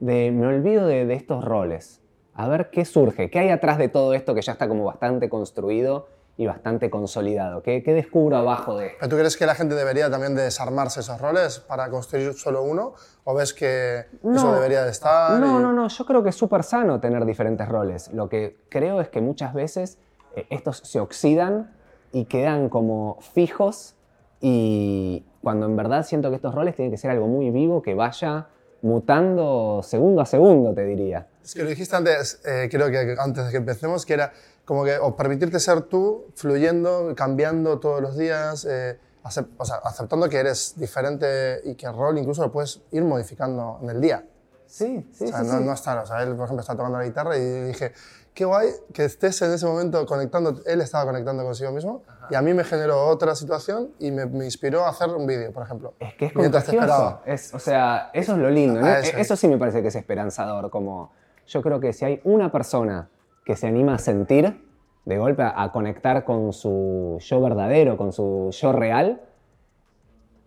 de 0.00 0.30
me 0.32 0.46
olvido 0.48 0.86
de, 0.86 1.06
de 1.06 1.14
estos 1.14 1.44
roles. 1.44 2.02
A 2.34 2.48
ver 2.48 2.70
qué 2.70 2.84
surge, 2.84 3.30
qué 3.30 3.38
hay 3.38 3.50
atrás 3.50 3.78
de 3.78 3.88
todo 3.88 4.14
esto 4.14 4.34
que 4.34 4.42
ya 4.42 4.52
está 4.52 4.68
como 4.68 4.84
bastante 4.84 5.28
construido 5.28 6.08
y 6.36 6.46
bastante 6.46 6.88
consolidado. 6.88 7.62
¿Qué, 7.62 7.82
qué 7.82 7.92
descubro 7.92 8.36
abajo 8.36 8.76
de 8.78 8.86
esto? 8.86 8.96
¿Pero 9.00 9.10
tú 9.10 9.16
crees 9.16 9.36
que 9.36 9.44
la 9.46 9.54
gente 9.54 9.74
debería 9.74 10.10
también 10.10 10.34
desarmarse 10.34 11.00
esos 11.00 11.20
roles 11.20 11.60
para 11.60 11.90
construir 11.90 12.32
solo 12.34 12.62
uno? 12.62 12.94
¿O 13.24 13.34
ves 13.34 13.52
que 13.52 14.06
eso 14.34 14.52
debería 14.54 14.82
de 14.84 14.90
estar? 14.90 15.38
No, 15.40 15.58
y- 15.58 15.62
no, 15.62 15.72
no, 15.72 15.88
yo 15.88 16.06
creo 16.06 16.22
que 16.22 16.30
es 16.30 16.36
súper 16.36 16.62
sano 16.62 16.98
tener 17.00 17.26
diferentes 17.26 17.68
roles. 17.68 18.10
Lo 18.14 18.28
que 18.30 18.64
creo 18.70 19.00
es 19.02 19.08
que 19.10 19.20
muchas 19.20 19.52
veces 19.52 19.98
eh, 20.34 20.46
estos 20.50 20.78
se 20.78 20.98
oxidan 21.00 21.76
y 22.12 22.24
quedan 22.24 22.68
como 22.70 23.18
fijos 23.20 23.96
y 24.40 25.26
cuando 25.42 25.66
en 25.66 25.76
verdad 25.76 26.04
siento 26.04 26.30
que 26.30 26.36
estos 26.36 26.54
roles 26.54 26.74
tienen 26.74 26.90
que 26.90 26.96
ser 26.96 27.10
algo 27.10 27.26
muy 27.26 27.50
vivo 27.50 27.82
que 27.82 27.94
vaya 27.94 28.46
mutando 28.82 29.82
segundo 29.82 30.20
a 30.20 30.26
segundo, 30.26 30.74
te 30.74 30.84
diría. 30.84 31.26
Es 31.42 31.54
que 31.54 31.62
lo 31.62 31.68
dijiste 31.68 31.96
antes, 31.96 32.40
eh, 32.44 32.68
creo 32.70 32.90
que 32.90 33.16
antes 33.18 33.46
de 33.46 33.50
que 33.50 33.56
empecemos, 33.56 34.06
que 34.06 34.14
era 34.14 34.32
como 34.64 34.84
que 34.84 34.98
permitirte 35.16 35.58
ser 35.58 35.82
tú, 35.82 36.26
fluyendo, 36.34 37.14
cambiando 37.16 37.80
todos 37.80 38.00
los 38.00 38.16
días, 38.16 38.64
eh, 38.64 38.98
aceptando 39.22 40.28
que 40.28 40.38
eres 40.38 40.74
diferente 40.76 41.60
y 41.64 41.74
que 41.74 41.86
el 41.86 41.94
rol 41.94 42.18
incluso 42.18 42.42
lo 42.42 42.52
puedes 42.52 42.80
ir 42.92 43.02
modificando 43.04 43.78
en 43.82 43.90
el 43.90 44.00
día. 44.00 44.24
Sí, 44.70 45.04
sí, 45.12 45.24
o 45.24 45.28
sea, 45.28 45.40
sí, 45.40 45.46
no, 45.48 45.58
sí. 45.58 45.64
no 45.64 45.72
estar, 45.72 45.98
o 45.98 46.06
sea, 46.06 46.22
él 46.22 46.36
por 46.36 46.44
ejemplo 46.44 46.60
está 46.60 46.76
tocando 46.76 46.96
la 46.96 47.04
guitarra 47.04 47.36
y 47.36 47.62
dije, 47.64 47.92
qué 48.34 48.44
guay 48.44 48.68
que 48.94 49.04
estés 49.04 49.42
en 49.42 49.52
ese 49.52 49.66
momento 49.66 50.06
conectando, 50.06 50.60
él 50.64 50.80
estaba 50.80 51.06
conectando 51.06 51.42
consigo 51.42 51.72
mismo 51.72 52.04
y 52.30 52.36
a 52.36 52.42
mí 52.42 52.54
me 52.54 52.62
generó 52.62 53.08
otra 53.08 53.34
situación 53.34 53.90
y 53.98 54.12
me, 54.12 54.26
me 54.26 54.44
inspiró 54.44 54.84
a 54.84 54.90
hacer 54.90 55.08
un 55.08 55.26
vídeo, 55.26 55.52
por 55.52 55.64
ejemplo. 55.64 55.94
Es 55.98 56.14
que 56.14 56.26
es 56.26 56.36
Mientras 56.36 56.64
te 56.64 56.70
esperaba. 56.70 57.22
Es, 57.26 57.52
o 57.52 57.58
sea, 57.58 58.10
eso 58.12 58.32
es 58.32 58.38
lo 58.38 58.48
lindo. 58.48 58.80
¿no? 58.80 58.86
Ah, 58.86 59.00
eso 59.00 59.16
eso 59.16 59.34
es. 59.34 59.40
sí 59.40 59.48
me 59.48 59.58
parece 59.58 59.82
que 59.82 59.88
es 59.88 59.96
esperanzador. 59.96 60.70
Como 60.70 61.10
yo 61.48 61.62
creo 61.62 61.80
que 61.80 61.92
si 61.92 62.04
hay 62.04 62.20
una 62.22 62.52
persona 62.52 63.10
que 63.44 63.56
se 63.56 63.66
anima 63.66 63.96
a 63.96 63.98
sentir, 63.98 64.64
de 65.04 65.18
golpe 65.18 65.42
a 65.42 65.72
conectar 65.72 66.24
con 66.24 66.52
su 66.52 67.18
yo 67.20 67.40
verdadero, 67.40 67.96
con 67.96 68.12
su 68.12 68.50
yo 68.52 68.70
real, 68.72 69.20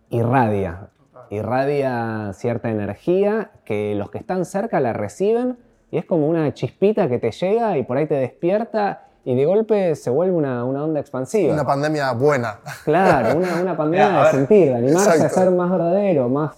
irradia. 0.08 0.88
Irradia 1.30 2.32
cierta 2.34 2.70
energía 2.70 3.50
que 3.64 3.94
los 3.94 4.10
que 4.10 4.18
están 4.18 4.44
cerca 4.44 4.80
la 4.80 4.92
reciben 4.92 5.58
y 5.90 5.98
es 5.98 6.04
como 6.04 6.28
una 6.28 6.52
chispita 6.54 7.08
que 7.08 7.18
te 7.18 7.30
llega 7.30 7.78
y 7.78 7.84
por 7.84 7.96
ahí 7.96 8.06
te 8.06 8.14
despierta 8.14 9.04
y 9.24 9.34
de 9.34 9.46
golpe 9.46 9.94
se 9.94 10.10
vuelve 10.10 10.34
una, 10.34 10.64
una 10.64 10.84
onda 10.84 11.00
expansiva. 11.00 11.52
Una 11.52 11.64
pandemia 11.64 12.12
buena. 12.12 12.58
Claro, 12.84 13.38
una, 13.38 13.62
una 13.62 13.76
pandemia 13.76 14.08
Mira, 14.08 14.18
de 14.18 14.24
ver. 14.24 14.34
sentir, 14.34 14.68
de 14.68 14.74
animarse 14.74 15.24
a 15.24 15.28
ser 15.28 15.50
más 15.50 15.70
verdadero, 15.70 16.28
más. 16.28 16.56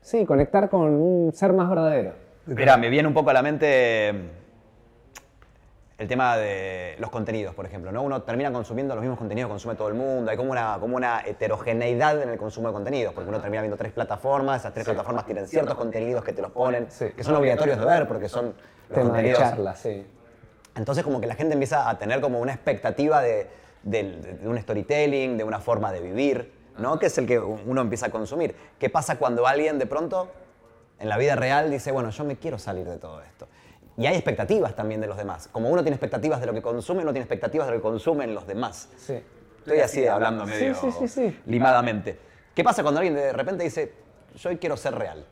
Sí, 0.00 0.26
conectar 0.26 0.68
con 0.68 0.90
un 0.90 1.32
ser 1.32 1.52
más 1.52 1.68
verdadero. 1.68 2.12
Mira, 2.46 2.76
me 2.76 2.88
viene 2.90 3.06
un 3.08 3.14
poco 3.14 3.30
a 3.30 3.32
la 3.32 3.42
mente 3.42 4.12
el 5.98 6.08
tema 6.08 6.36
de 6.36 6.96
los 6.98 7.10
contenidos, 7.10 7.54
por 7.54 7.66
ejemplo. 7.66 7.92
¿no? 7.92 8.02
Uno 8.02 8.22
termina 8.22 8.52
consumiendo 8.52 8.94
los 8.94 9.02
mismos 9.02 9.18
contenidos 9.18 9.48
que 9.48 9.52
consume 9.52 9.74
todo 9.74 9.88
el 9.88 9.94
mundo. 9.94 10.30
Hay 10.30 10.36
como 10.36 10.50
una, 10.50 10.76
como 10.80 10.96
una 10.96 11.20
heterogeneidad 11.24 12.20
en 12.22 12.30
el 12.30 12.38
consumo 12.38 12.68
de 12.68 12.74
contenidos, 12.74 13.14
porque 13.14 13.28
uno 13.28 13.40
termina 13.40 13.62
viendo 13.62 13.76
tres 13.76 13.92
plataformas, 13.92 14.60
esas 14.62 14.72
tres 14.74 14.84
plataformas 14.84 15.26
tienen 15.26 15.46
ciertos 15.46 15.74
contenidos 15.76 16.24
que 16.24 16.32
te 16.32 16.42
los 16.42 16.50
ponen, 16.50 16.90
Sí. 16.90 17.06
que 17.16 17.22
son 17.22 17.36
obligatorios 17.36 17.78
de 17.78 17.84
ver, 17.84 18.08
porque 18.08 18.28
son 18.28 18.54
los 18.88 18.98
Tema 18.98 19.18
de 19.22 19.32
charla, 19.32 19.74
sí. 19.76 20.04
entonces 20.76 21.04
como 21.04 21.20
que 21.20 21.26
la 21.26 21.34
gente 21.34 21.54
empieza 21.54 21.88
a 21.88 21.98
tener 21.98 22.20
como 22.20 22.40
una 22.40 22.52
expectativa 22.52 23.20
de, 23.22 23.46
del- 23.82 24.40
de 24.40 24.48
un 24.48 24.58
storytelling, 24.60 25.36
de 25.38 25.44
una 25.44 25.60
forma 25.60 25.92
de 25.92 26.00
vivir, 26.00 26.52
¿no? 26.78 26.98
Que 26.98 27.06
es 27.06 27.16
el 27.18 27.26
que 27.26 27.38
uno 27.38 27.80
empieza 27.80 28.06
a 28.06 28.10
consumir. 28.10 28.54
¿Qué 28.78 28.90
pasa 28.90 29.18
cuando 29.18 29.46
alguien 29.46 29.78
de 29.78 29.86
pronto 29.86 30.30
en 30.98 31.08
la 31.08 31.16
vida 31.16 31.36
real 31.36 31.70
dice, 31.70 31.92
bueno, 31.92 32.10
yo 32.10 32.24
me 32.24 32.36
quiero 32.36 32.58
salir 32.58 32.86
de 32.86 32.96
todo 32.98 33.20
esto? 33.22 33.46
Y 33.96 34.06
hay 34.06 34.14
expectativas 34.14 34.74
también 34.74 35.00
de 35.00 35.06
los 35.06 35.16
demás. 35.16 35.48
Como 35.52 35.68
uno 35.70 35.82
tiene 35.82 35.94
expectativas 35.96 36.40
de 36.40 36.46
lo 36.46 36.54
que 36.54 36.62
consume, 36.62 37.02
uno 37.02 37.12
tiene 37.12 37.24
expectativas 37.24 37.66
de 37.66 37.74
lo 37.74 37.78
que 37.78 37.82
consumen 37.82 38.34
los 38.34 38.46
demás. 38.46 38.88
Sí. 38.96 39.20
Estoy 39.58 39.80
así 39.80 40.06
hablando 40.06 40.44
medio 40.46 40.74
sí, 40.74 40.88
sí, 40.98 41.08
sí. 41.08 41.40
limadamente. 41.46 42.18
¿Qué 42.54 42.64
pasa 42.64 42.82
cuando 42.82 43.00
alguien 43.00 43.14
de 43.14 43.32
repente 43.32 43.64
dice, 43.64 43.92
yo 44.36 44.50
hoy 44.50 44.56
quiero 44.58 44.76
ser 44.76 44.94
real? 44.94 45.24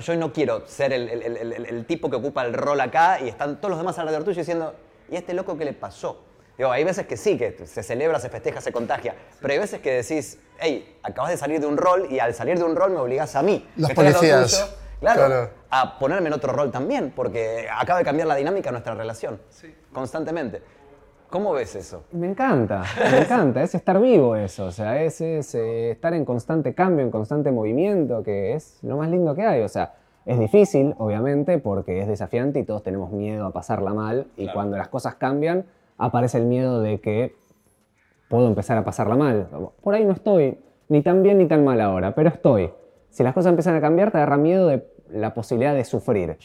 Yo 0.00 0.12
hoy 0.12 0.18
no 0.18 0.32
quiero 0.32 0.66
ser 0.66 0.92
el, 0.92 1.08
el- 1.10 1.22
el- 1.22 1.52
el- 1.52 1.66
el 1.66 1.84
tipo 1.84 2.08
que 2.08 2.16
ocupa 2.16 2.44
el 2.44 2.54
rol 2.54 2.80
acá 2.80 3.20
y 3.20 3.28
están 3.28 3.56
todos 3.56 3.70
los 3.70 3.78
demás 3.78 3.98
alrededor 3.98 4.24
tuyo 4.24 4.38
diciendo, 4.38 4.74
¿y 5.10 5.16
a 5.16 5.18
este 5.18 5.34
loco 5.34 5.58
qué 5.58 5.64
le 5.66 5.72
pasó? 5.74 6.22
Digo, 6.56 6.70
hay 6.70 6.84
veces 6.84 7.06
que 7.06 7.16
sí, 7.16 7.36
que 7.36 7.66
se 7.66 7.82
celebra, 7.82 8.18
se 8.20 8.30
festeja, 8.30 8.60
se 8.60 8.72
contagia, 8.72 9.14
pero 9.42 9.52
hay 9.52 9.58
veces 9.58 9.80
que 9.80 9.92
decís, 9.92 10.38
hey, 10.58 10.96
acabas 11.02 11.32
de 11.32 11.36
salir 11.36 11.60
de 11.60 11.66
un 11.66 11.76
rol 11.76 12.06
y 12.10 12.18
al 12.20 12.32
salir 12.32 12.56
de 12.58 12.64
un 12.64 12.76
rol 12.76 12.92
me 12.92 12.98
obligás 12.98 13.34
a 13.36 13.42
mí. 13.42 13.68
Los 13.76 13.90
policías. 13.92 14.74
Claro, 15.00 15.26
Claro. 15.26 15.50
a 15.70 15.98
ponerme 15.98 16.28
en 16.28 16.32
otro 16.34 16.52
rol 16.52 16.70
también, 16.70 17.12
porque 17.14 17.66
acaba 17.74 17.98
de 18.00 18.04
cambiar 18.04 18.28
la 18.28 18.36
dinámica 18.36 18.68
de 18.68 18.72
nuestra 18.72 18.94
relación, 18.94 19.40
constantemente. 19.92 20.62
¿Cómo 21.30 21.52
ves 21.52 21.74
eso? 21.74 22.04
Me 22.12 22.28
encanta, 22.28 22.84
me 23.10 23.18
encanta, 23.22 23.62
es 23.62 23.74
estar 23.74 24.00
vivo 24.00 24.36
eso, 24.36 24.66
o 24.66 24.70
sea, 24.70 25.02
es, 25.02 25.20
es, 25.20 25.54
eh, 25.56 25.90
estar 25.90 26.14
en 26.14 26.24
constante 26.24 26.74
cambio, 26.74 27.04
en 27.04 27.10
constante 27.10 27.50
movimiento, 27.50 28.22
que 28.22 28.52
es 28.54 28.78
lo 28.82 28.96
más 28.98 29.08
lindo 29.10 29.34
que 29.34 29.42
hay, 29.42 29.62
o 29.62 29.68
sea, 29.68 29.94
Es 30.26 30.38
difícil, 30.38 30.94
obviamente, 30.96 31.58
porque 31.58 32.00
es 32.00 32.08
desafiante 32.08 32.58
y 32.58 32.64
todos 32.64 32.82
tenemos 32.82 33.10
miedo 33.12 33.44
a 33.44 33.50
pasarla 33.52 33.92
mal. 33.92 34.26
Y 34.38 34.48
cuando 34.50 34.78
las 34.78 34.88
cosas 34.88 35.16
cambian, 35.16 35.66
aparece 35.98 36.38
el 36.38 36.46
miedo 36.46 36.80
de 36.80 36.98
que 36.98 37.34
puedo 38.30 38.48
empezar 38.48 38.78
a 38.78 38.84
pasarla 38.86 39.16
mal. 39.16 39.48
Por 39.82 39.94
ahí 39.94 40.02
no 40.06 40.12
estoy 40.12 40.58
ni 40.88 41.02
tan 41.02 41.22
bien 41.22 41.36
ni 41.36 41.46
tan 41.46 41.62
mal 41.62 41.78
ahora, 41.78 42.14
pero 42.14 42.30
estoy. 42.30 42.72
Si 43.14 43.22
las 43.22 43.32
cosas 43.32 43.50
empiezan 43.50 43.76
a 43.76 43.80
cambiar, 43.80 44.10
te 44.10 44.16
agarra 44.16 44.36
miedo 44.36 44.66
de 44.66 44.84
la 45.08 45.34
posibilidad 45.34 45.72
de 45.72 45.84
sufrir. 45.84 46.36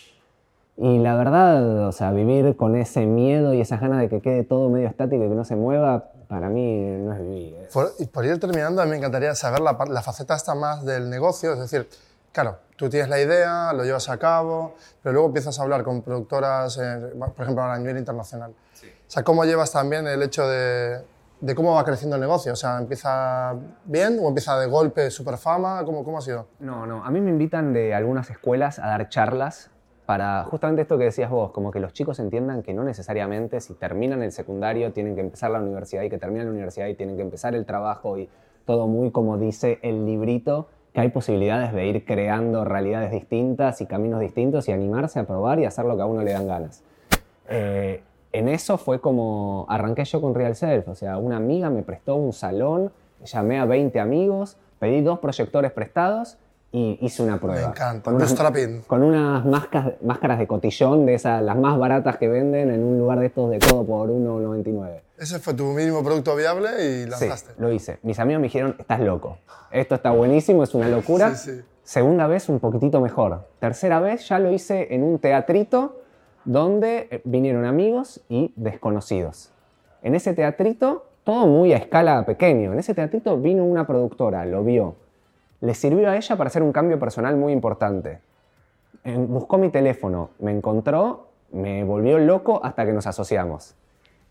Y 0.78 1.00
la 1.00 1.16
verdad, 1.16 1.88
o 1.88 1.92
sea, 1.92 2.12
vivir 2.12 2.56
con 2.56 2.76
ese 2.76 3.08
miedo 3.08 3.56
y 3.56 3.62
esas 3.62 3.82
ganas 3.82 4.00
de 4.00 4.08
que 4.08 4.22
quede 4.22 4.44
todo 4.44 4.70
medio 4.70 4.88
estático 4.88 5.26
y 5.26 5.30
que 5.30 5.34
no 5.34 5.44
se 5.46 5.56
mueva, 5.56 6.12
para 6.28 6.48
mí 6.48 6.86
no 7.00 7.14
es 7.14 7.22
vivir. 7.22 7.56
Por, 7.74 7.92
y 7.98 8.06
por 8.06 8.24
ir 8.24 8.40
terminando, 8.40 8.84
a 8.84 8.86
mí 8.86 8.92
me 8.92 8.98
encantaría 8.98 9.34
saber 9.34 9.62
la, 9.62 9.76
la 9.90 10.02
faceta 10.04 10.36
esta 10.36 10.54
más 10.54 10.86
del 10.86 11.10
negocio, 11.10 11.54
es 11.54 11.60
decir, 11.60 11.90
claro, 12.32 12.60
tú 12.76 12.88
tienes 12.88 13.10
la 13.10 13.20
idea, 13.20 13.74
lo 13.74 13.84
llevas 13.84 14.08
a 14.08 14.20
cabo, 14.20 14.76
pero 15.02 15.14
luego 15.14 15.30
empiezas 15.30 15.58
a 15.60 15.64
hablar 15.64 15.82
con 15.82 16.04
productoras, 16.04 16.78
eh, 16.78 17.14
por 17.36 17.44
ejemplo, 17.46 17.64
a 17.64 17.80
nivel 17.80 17.98
internacional. 17.98 18.52
O 18.52 19.12
sea, 19.12 19.24
¿cómo 19.24 19.44
llevas 19.44 19.72
también 19.72 20.06
el 20.06 20.22
hecho 20.22 20.48
de, 20.48 21.02
de, 21.42 21.56
cómo 21.56 21.76
va 21.76 21.84
creciendo 21.84 22.16
el 22.16 22.22
negocio? 22.22 22.54
O 22.54 22.56
sea, 22.56 22.78
¿empieza 22.78 23.56
bien 23.86 24.20
o 24.22 24.28
empieza 24.28 24.60
de 24.60 24.68
golpe, 24.68 25.10
super 25.12 25.38
fama? 25.38 25.84
¿Cómo, 25.86 26.04
¿Cómo 26.04 26.18
ha 26.18 26.22
sido? 26.22 26.48
No, 26.60 26.86
no, 26.86 27.04
a 27.04 27.12
mí 27.12 27.22
me 27.22 27.30
invitan 27.30 27.74
de 27.74 27.94
algunas 27.94 28.30
escuelas 28.30 28.80
a 28.80 28.88
dar 28.88 29.10
charlas 29.10 29.72
para 30.10 30.44
justamente 30.46 30.82
esto 30.82 30.98
que 30.98 31.04
decías 31.04 31.30
vos, 31.30 31.52
como 31.52 31.70
que 31.70 31.80
los 31.80 31.94
chicos 31.94 32.18
entiendan 32.20 32.64
que 32.64 32.74
no 32.74 32.84
necesariamente 32.84 33.62
si 33.62 33.76
terminan 33.76 34.24
el 34.24 34.32
secundario 34.32 34.92
tienen 34.92 35.14
que 35.14 35.22
empezar 35.22 35.52
la 35.52 35.60
universidad 35.60 36.02
y 36.02 36.10
que 36.10 36.18
terminan 36.18 36.48
la 36.48 36.52
universidad 36.54 36.88
y 36.88 36.96
tienen 36.96 37.16
que 37.16 37.22
empezar 37.22 37.54
el 37.54 37.64
trabajo 37.64 38.18
y 38.18 38.28
todo 38.66 38.88
muy 38.88 39.12
como 39.12 39.38
dice 39.38 39.78
el 39.84 40.08
librito, 40.08 40.68
que 40.94 41.02
hay 41.02 41.10
posibilidades 41.10 41.74
de 41.74 41.86
ir 41.86 42.06
creando 42.06 42.66
realidades 42.66 43.12
distintas 43.12 43.82
y 43.82 43.86
caminos 43.86 44.20
distintos 44.20 44.68
y 44.68 44.72
animarse 44.72 45.20
a 45.20 45.28
probar 45.28 45.60
y 45.60 45.66
hacer 45.66 45.86
lo 45.86 45.96
que 45.96 46.02
a 46.02 46.06
uno 46.06 46.24
le 46.24 46.32
dan 46.32 46.48
ganas. 46.48 46.84
Eh, 47.48 48.02
en 48.32 48.48
eso 48.50 48.78
fue 48.78 49.00
como 49.02 49.66
arranqué 49.70 50.06
yo 50.06 50.22
con 50.22 50.36
Real 50.36 50.56
Self, 50.56 50.88
o 50.88 50.96
sea, 50.96 51.18
una 51.18 51.38
amiga 51.38 51.70
me 51.70 51.82
prestó 51.84 52.16
un 52.16 52.34
salón, 52.34 52.92
llamé 53.26 53.60
a 53.60 53.66
20 53.66 54.00
amigos, 54.00 54.58
pedí 54.80 55.02
dos 55.02 55.20
proyectores 55.20 55.72
prestados 55.72 56.38
y 56.72 57.00
hice 57.02 57.24
una 57.24 57.40
prueba. 57.40 57.62
Me 57.62 57.68
encanta, 57.68 58.04
con 58.12 58.16
unas, 58.16 58.86
con 58.86 59.04
unas 59.04 59.44
máscaras, 59.46 59.94
máscaras 60.04 60.38
de 60.38 60.46
cotillón, 60.46 61.06
de 61.08 61.16
esas, 61.16 61.42
las 61.42 61.58
más 61.58 61.78
baratas 61.80 62.18
que 62.18 62.28
venden 62.28 62.70
en 62.70 62.84
un 62.84 63.00
lugar 63.00 63.20
de 63.20 63.26
estos 63.26 63.50
de 63.50 63.58
todo 63.58 63.84
por 63.84 64.10
1,99. 64.10 65.02
Ese 65.18 65.40
fue 65.40 65.54
tu 65.56 65.66
mínimo 65.66 66.04
producto 66.04 66.36
viable 66.36 66.70
y 66.80 67.04
Sí, 67.04 67.10
lanzaste. 67.10 67.54
lo 67.58 67.72
hice. 67.74 67.98
Mis 68.04 68.20
amigos 68.20 68.40
me 68.42 68.48
dijeron, 68.48 68.76
estás 68.80 69.00
loco. 69.00 69.40
Esto 69.72 69.96
está 69.96 70.12
buenísimo, 70.12 70.64
es 70.64 70.74
una 70.76 70.88
locura. 70.88 71.36
Sí, 71.36 71.52
sí. 71.56 71.62
Segunda 71.84 72.28
vez, 72.28 72.48
un 72.50 72.60
poquitito 72.60 73.02
mejor. 73.02 73.48
Tercera 73.60 74.00
vez, 74.00 74.30
ya 74.30 74.38
lo 74.38 74.52
hice 74.52 74.94
en 74.94 75.02
un 75.04 75.18
teatrito 75.18 75.99
donde 76.46 77.08
eh, 77.12 77.22
vinieron 77.26 77.66
amigos 77.66 78.22
y 78.30 78.54
desconocidos. 78.56 79.52
En 80.02 80.16
ese 80.16 80.34
teatrito, 80.34 81.06
todo 81.24 81.48
muy 81.48 81.74
a 81.74 81.78
escala 81.78 82.26
pequeño. 82.26 82.74
En 82.74 82.80
ese 82.80 82.94
teatrito 82.94 83.38
vino 83.38 83.66
una 83.66 83.86
productora, 83.86 84.46
lo 84.46 84.64
vio. 84.64 84.96
Le 85.62 85.74
sirvió 85.74 86.10
a 86.10 86.16
ella 86.16 86.38
para 86.38 86.48
hacer 86.48 86.64
un 86.64 86.72
cambio 86.72 87.00
personal 87.00 87.36
muy 87.36 87.54
importante. 87.54 88.20
Buscó 89.04 89.58
mi 89.58 89.70
teléfono, 89.70 90.30
me 90.40 90.52
encontró, 90.52 91.28
me 91.52 91.84
volvió 91.84 92.18
loco 92.20 92.62
hasta 92.64 92.86
que 92.86 92.94
nos 92.94 93.08
asociamos. 93.08 93.76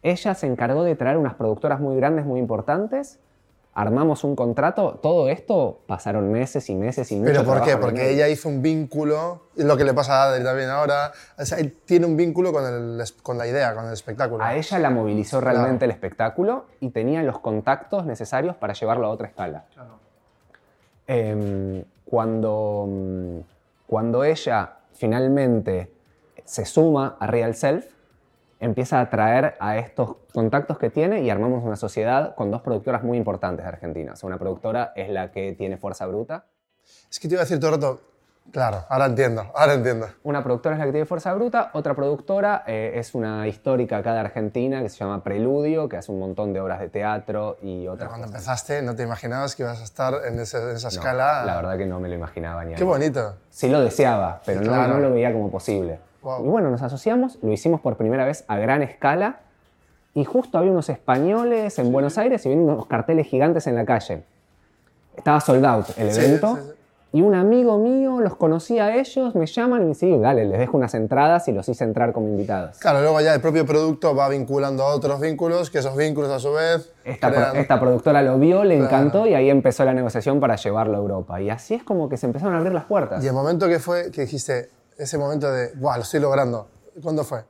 Ella 0.03 0.35
se 0.35 0.47
encargó 0.47 0.85
de 0.85 0.95
traer 0.95 1.17
unas 1.17 1.35
productoras 1.35 1.81
muy 1.81 1.97
grandes, 1.97 2.25
muy 2.25 2.41
importantes. 2.41 3.19
Armamos 3.79 4.25
un 4.25 4.35
contrato. 4.35 4.99
Todo 5.01 5.29
esto 5.29 5.83
pasaron 5.87 6.33
meses 6.33 6.69
y 6.69 6.75
meses 6.75 7.13
y 7.13 7.15
mucho 7.15 7.31
¿Pero 7.31 7.45
por 7.45 7.63
qué? 7.63 7.77
Porque 7.77 8.11
ella 8.11 8.27
hizo 8.27 8.49
un 8.49 8.61
vínculo, 8.61 9.43
es 9.57 9.65
lo 9.65 9.77
que 9.77 9.85
le 9.85 9.95
pasa 9.95 10.21
a 10.21 10.33
Adri 10.33 10.43
también 10.43 10.69
ahora, 10.69 11.13
o 11.39 11.45
sea, 11.45 11.59
él 11.59 11.77
tiene 11.85 12.05
un 12.05 12.17
vínculo 12.17 12.53
con, 12.53 12.67
el, 12.67 13.05
con 13.23 13.39
la 13.39 13.47
idea, 13.47 13.77
con 13.77 13.87
el 13.87 13.93
espectáculo. 13.93 14.43
A 14.43 14.57
ella 14.57 14.81
la 14.81 14.91
movilizó 14.91 15.41
realmente 15.41 15.85
el 15.85 15.93
espectáculo 15.93 16.67
y 16.81 16.91
tenía 16.91 17.23
los 17.23 17.39
contactos 17.39 18.05
necesarios 18.05 18.57
para 18.57 18.73
llevarlo 18.73 19.07
a 19.07 19.11
otra 19.11 19.29
escala. 19.29 19.67
Em, 21.07 21.85
cuando, 22.05 22.89
cuando 23.87 24.25
ella 24.25 24.73
finalmente 24.93 25.93
se 26.45 26.65
suma 26.65 27.17
a 27.21 27.29
Real 27.29 27.55
Self, 27.55 27.87
empieza 28.61 28.99
a 28.99 29.03
atraer 29.03 29.55
a 29.61 29.79
estos 29.79 30.17
contactos 30.33 30.79
que 30.79 30.91
tiene 30.91 31.21
y 31.23 31.31
armamos 31.31 31.63
una 31.65 31.77
sociedad 31.77 32.35
con 32.35 32.51
dos 32.51 32.61
productoras 32.63 33.03
muy 33.03 33.17
importantes 33.17 33.65
de 33.65 33.69
Argentina. 33.69 34.13
O 34.15 34.17
sea, 34.17 34.27
una 34.27 34.39
productora 34.39 34.93
es 34.97 35.09
la 35.11 35.31
que 35.31 35.53
tiene 35.53 35.77
Fuerza 35.77 36.07
Bruta. 36.07 36.47
Es 37.11 37.21
que 37.21 37.29
te 37.29 37.35
iba 37.35 37.43
a 37.43 37.45
decir 37.45 37.59
todo 37.61 37.71
el 37.75 37.77
rato, 37.81 38.01
claro, 38.51 38.85
ahora 38.89 39.07
entiendo, 39.07 39.47
ahora 39.55 39.75
entiendo. 39.75 40.09
Una 40.23 40.43
productora 40.43 40.75
es 40.75 40.79
la 40.81 40.87
que 40.87 40.93
tiene 40.93 41.07
Fuerza 41.07 41.33
Bruta, 41.35 41.71
otra 41.75 41.95
productora 41.95 42.65
eh, 42.67 42.93
es 42.97 43.15
una 43.15 43.47
histórica 43.47 43.99
acá 43.99 44.13
de 44.15 44.21
Argentina 44.21 44.83
que 44.83 44.89
se 44.89 44.97
llama 44.99 45.23
Preludio, 45.23 45.89
que 45.89 45.97
hace 45.99 46.11
un 46.11 46.19
montón 46.19 46.53
de 46.53 46.61
obras 46.61 46.81
de 46.81 46.89
teatro 46.89 47.59
y 47.63 47.81
Pero 47.83 47.93
otras 47.93 48.09
cuando 48.09 48.27
cosas. 48.27 48.41
empezaste 48.41 48.83
no 48.83 48.97
te 48.97 49.03
imaginabas 49.03 49.55
que 49.55 49.63
ibas 49.63 49.81
a 49.81 49.85
estar 49.85 50.15
en, 50.27 50.41
ese- 50.41 50.59
en 50.71 50.77
esa 50.77 50.89
No, 50.89 50.95
escala. 50.95 51.45
La 51.45 51.57
verdad 51.57 51.77
que 51.79 51.87
no 51.87 52.01
me 52.01 52.09
lo 52.09 52.15
imaginaba 52.15 52.65
ni 52.65 52.71
Qué 52.75 52.83
algo. 52.83 52.93
bonito. 52.93 53.37
Sí 53.51 53.69
lo 53.69 53.81
deseaba, 53.83 54.41
pero 54.45 54.61
no, 54.63 54.69
Claro. 54.69 54.95
no 54.95 55.01
lo 55.01 55.11
veía 55.13 55.33
como 55.33 55.51
posible. 55.51 56.01
Wow. 56.29 56.45
Y 56.45 56.49
bueno, 56.49 56.71
nos 56.71 56.83
asociamos, 56.83 57.39
lo 57.43 57.51
hicimos 57.53 57.81
por 57.81 57.97
primera 57.97 58.27
vez 58.27 58.45
a 58.49 58.57
gran 58.59 58.83
escala 58.83 59.41
y 60.15 60.25
justo 60.25 60.59
había 60.59 60.71
unos 60.73 60.89
españoles 60.91 61.79
en 61.79 61.91
Buenos 61.91 62.19
Aires 62.19 62.45
y 62.45 62.49
viendo 62.51 62.73
unos 62.73 62.87
carteles 62.87 63.27
gigantes 63.27 63.67
en 63.67 63.75
la 63.77 63.85
calle. 63.87 64.25
Estaba 65.17 65.41
sold 65.41 65.65
out 65.65 65.87
el 65.97 66.09
evento 66.11 66.57
sí, 66.57 66.63
sí. 66.65 66.71
y 67.19 67.23
un 67.23 67.35
amigo 67.35 67.79
mío 67.79 68.21
los 68.21 68.37
conocía 68.37 68.87
a 68.87 68.97
ellos, 68.97 69.35
me 69.35 69.47
llaman 69.47 69.81
y 69.81 69.83
me 69.85 69.89
dicen, 69.89 70.21
dale, 70.21 70.45
les 70.45 70.59
dejo 70.59 70.77
unas 70.77 70.95
entradas 70.95 71.49
y 71.49 71.53
los 71.53 71.69
hice 71.69 71.85
entrar 71.85 72.13
como 72.13 72.29
invitados. 72.29 72.79
Claro, 72.79 73.01
luego 73.01 73.21
ya 73.21 73.35
el 73.35 73.41
propio 73.41 73.65
producto 73.67 74.15
va 74.15 74.29
vinculando 74.29 74.85
a 74.85 74.95
otros 74.95 75.21
vínculos, 75.21 75.71
que 75.71 75.79
esos 75.79 75.97
vínculos 75.97 76.31
a 76.31 76.39
su 76.39 76.53
vez 76.53 76.93
Esta, 77.05 77.29
pro- 77.31 77.37
crean- 77.39 77.57
esta 77.57 77.81
productora 77.81 78.23
lo 78.23 78.39
vio, 78.39 78.65
le 78.65 78.77
Claro. 78.77 78.85
encantó 78.97 79.27
y 79.27 79.35
ahí 79.35 79.51
empezó 79.51 79.85
la 79.85 79.95
negociación 79.95 80.39
para 80.41 80.57
llevarlo 80.57 80.97
a 80.97 81.01
Europa. 81.01 81.41
Y 81.41 81.49
así 81.51 81.75
es 81.75 81.83
como 81.83 82.09
que 82.09 82.17
se 82.17 82.27
empezaron 82.27 82.55
a 82.55 82.59
abrir 82.59 82.73
las 82.75 82.85
puertas. 82.85 83.25
Y 83.25 83.27
el 83.27 83.33
momento 83.35 83.67
que 83.67 83.79
fue, 83.81 84.11
que 84.13 84.21
dijiste, 84.23 84.69
ese 84.99 85.17
momento 85.19 85.51
de, 85.51 85.71
¡guau, 85.77 85.97
lo 85.97 86.03
estoy 86.03 86.21
logrando! 86.21 86.69
¿Cuándo 87.03 87.25
fue? 87.25 87.45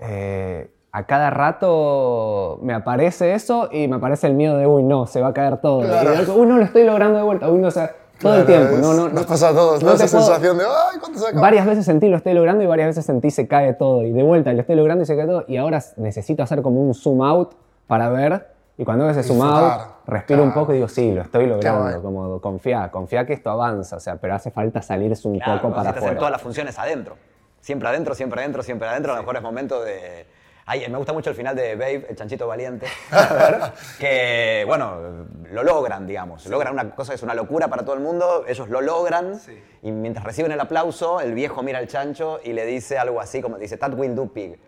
Eh, 0.00 0.70
a 0.92 1.06
cada 1.06 1.30
rato 1.30 2.58
me 2.62 2.74
aparece 2.74 3.34
eso 3.34 3.68
y 3.70 3.86
me 3.86 3.96
aparece 3.96 4.26
el 4.26 4.34
miedo 4.34 4.56
de, 4.56 4.66
uy, 4.66 4.82
no, 4.82 5.06
se 5.06 5.20
va 5.20 5.28
a 5.28 5.34
caer 5.34 5.58
todo. 5.60 5.82
Claro. 5.82 6.14
Y 6.14 6.18
digo, 6.18 6.34
uy, 6.34 6.46
no, 6.46 6.56
lo 6.56 6.64
estoy 6.64 6.84
logrando 6.84 7.18
de 7.18 7.24
vuelta. 7.24 7.48
Uy, 7.50 7.58
no, 7.60 7.68
o 7.68 7.70
sea, 7.70 7.94
todo 8.20 8.34
el 8.36 8.46
tiempo. 8.46 8.74
es- 8.74 8.80
No, 8.80 8.94
no, 8.94 9.08
Nos 9.08 9.26
pasa 9.26 9.50
a 9.50 9.52
todos, 9.52 9.82
¿no? 9.82 9.92
Esa 9.92 10.06
puedo- 10.06 10.24
sensación 10.26 10.58
de, 10.58 10.64
¡ay, 10.64 10.98
cuándo 10.98 11.18
se 11.18 11.26
acaba! 11.26 11.42
Varias 11.42 11.66
veces 11.66 11.84
sentí 11.84 12.08
lo 12.08 12.16
estoy 12.16 12.32
logrando 12.34 12.64
y 12.64 12.66
varias 12.66 12.88
veces 12.88 13.04
sentí 13.04 13.30
se 13.30 13.46
cae 13.46 13.74
todo. 13.74 14.02
Y 14.02 14.12
de 14.12 14.22
vuelta 14.22 14.52
lo 14.52 14.60
estoy 14.60 14.76
logrando 14.76 15.04
y 15.04 15.06
se 15.06 15.16
cae 15.16 15.26
todo. 15.26 15.44
Y 15.46 15.58
ahora 15.58 15.80
necesito 15.96 16.42
hacer 16.42 16.62
como 16.62 16.80
un 16.80 16.94
zoom 16.94 17.22
out 17.22 17.52
para 17.86 18.08
ver. 18.08 18.48
Y 18.80 18.84
cuando 18.86 19.04
hago 19.04 19.10
ese 19.10 19.20
Disfrutar. 19.30 19.88
respiro 20.06 20.42
un 20.42 20.54
poco 20.54 20.72
y 20.72 20.76
digo, 20.76 20.88
sí, 20.88 21.12
lo 21.12 21.20
estoy 21.20 21.44
logrando. 21.44 22.00
Como 22.00 22.40
confía, 22.40 22.90
confía 22.90 23.26
que 23.26 23.34
esto 23.34 23.50
avanza. 23.50 23.96
O 23.96 24.00
sea, 24.00 24.16
pero 24.16 24.34
hace 24.34 24.50
falta 24.50 24.80
salirse 24.80 25.28
un 25.28 25.38
Claro, 25.38 25.60
poco 25.60 25.74
para 25.74 25.90
afuera. 25.90 26.16
todas 26.16 26.32
las 26.32 26.40
funciones 26.40 26.78
adentro. 26.78 27.14
Siempre 27.60 27.86
adentro, 27.88 28.14
siempre 28.14 28.40
adentro, 28.40 28.62
siempre 28.62 28.88
adentro. 28.88 29.12
A 29.12 29.16
lo 29.16 29.20
mejor 29.22 29.36
es 29.36 29.42
momento 29.42 29.82
de... 29.82 30.26
Ay, 30.64 30.86
me 30.88 30.96
gusta 30.96 31.12
mucho 31.12 31.28
el 31.28 31.36
final 31.36 31.54
de 31.54 31.74
Babe, 31.74 32.06
el 32.08 32.16
chanchito 32.16 32.46
valiente. 32.46 32.86
que, 33.98 34.64
bueno, 34.66 35.26
lo 35.50 35.62
logran, 35.62 36.06
digamos. 36.06 36.46
Logran 36.46 36.72
una 36.72 36.90
cosa 36.94 37.10
que 37.12 37.16
es 37.16 37.22
una 37.22 37.34
locura 37.34 37.68
para 37.68 37.84
todo 37.84 37.94
el 37.96 38.00
mundo. 38.00 38.44
Ellos 38.48 38.70
lo 38.70 38.80
logran. 38.80 39.38
Y 39.82 39.90
mientras 39.92 40.24
reciben 40.24 40.52
el 40.52 40.60
aplauso, 40.60 41.20
el 41.20 41.34
viejo 41.34 41.62
mira 41.62 41.80
al 41.80 41.86
chancho 41.86 42.40
y 42.42 42.54
le 42.54 42.64
dice 42.64 42.96
algo 42.96 43.20
así 43.20 43.42
como... 43.42 43.58
Dice, 43.58 43.76
that 43.76 43.92
will 43.92 44.14
do 44.14 44.26
pig. 44.32 44.58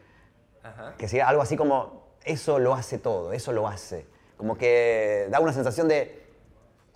Que 0.99 1.09
sea 1.09 1.29
algo 1.29 1.41
así 1.41 1.57
como, 1.57 2.02
eso 2.25 2.59
lo 2.59 2.75
hace 2.75 2.99
todo, 2.99 3.33
eso 3.33 3.53
lo 3.53 3.69
hace. 3.69 4.07
Como 4.37 4.57
que 4.57 5.29
da 5.31 5.41
una 5.41 5.53
sensación 5.53 5.89
de, 5.89 6.23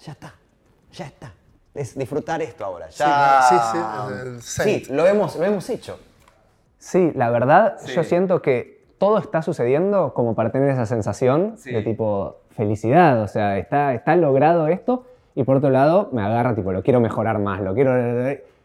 ya 0.00 0.12
está, 0.12 0.34
ya 0.92 1.06
está. 1.06 1.32
Es 1.74 1.96
disfrutar 1.96 2.40
esto 2.42 2.64
ahora. 2.64 2.88
Ya... 2.88 3.42
Sí, 3.48 3.56
sí, 3.72 4.40
Sí, 4.40 4.62
saint. 4.62 4.86
lo 4.88 5.06
hemos, 5.06 5.36
lo 5.36 5.44
hemos 5.44 5.68
hecho. 5.68 5.98
Sí, 6.78 7.12
la 7.14 7.30
verdad, 7.30 7.78
yo 7.86 8.02
siento 8.04 8.40
que 8.42 8.84
todo 8.98 9.18
está 9.18 9.42
sucediendo 9.42 10.14
como 10.14 10.34
para 10.34 10.50
tener 10.50 10.70
esa 10.70 10.86
sensación 10.86 11.56
de 11.64 11.82
tipo 11.82 12.36
felicidad, 12.50 13.20
o 13.22 13.28
sea, 13.28 13.58
está, 13.58 13.92
está 13.92 14.16
logrado 14.16 14.68
esto 14.68 15.04
y 15.34 15.44
por 15.44 15.56
otro 15.56 15.68
lado 15.70 16.08
me 16.12 16.22
agarra 16.22 16.54
tipo, 16.54 16.72
lo 16.72 16.82
quiero 16.82 17.00
mejorar 17.00 17.38
más, 17.38 17.60
lo 17.60 17.74
quiero... 17.74 17.92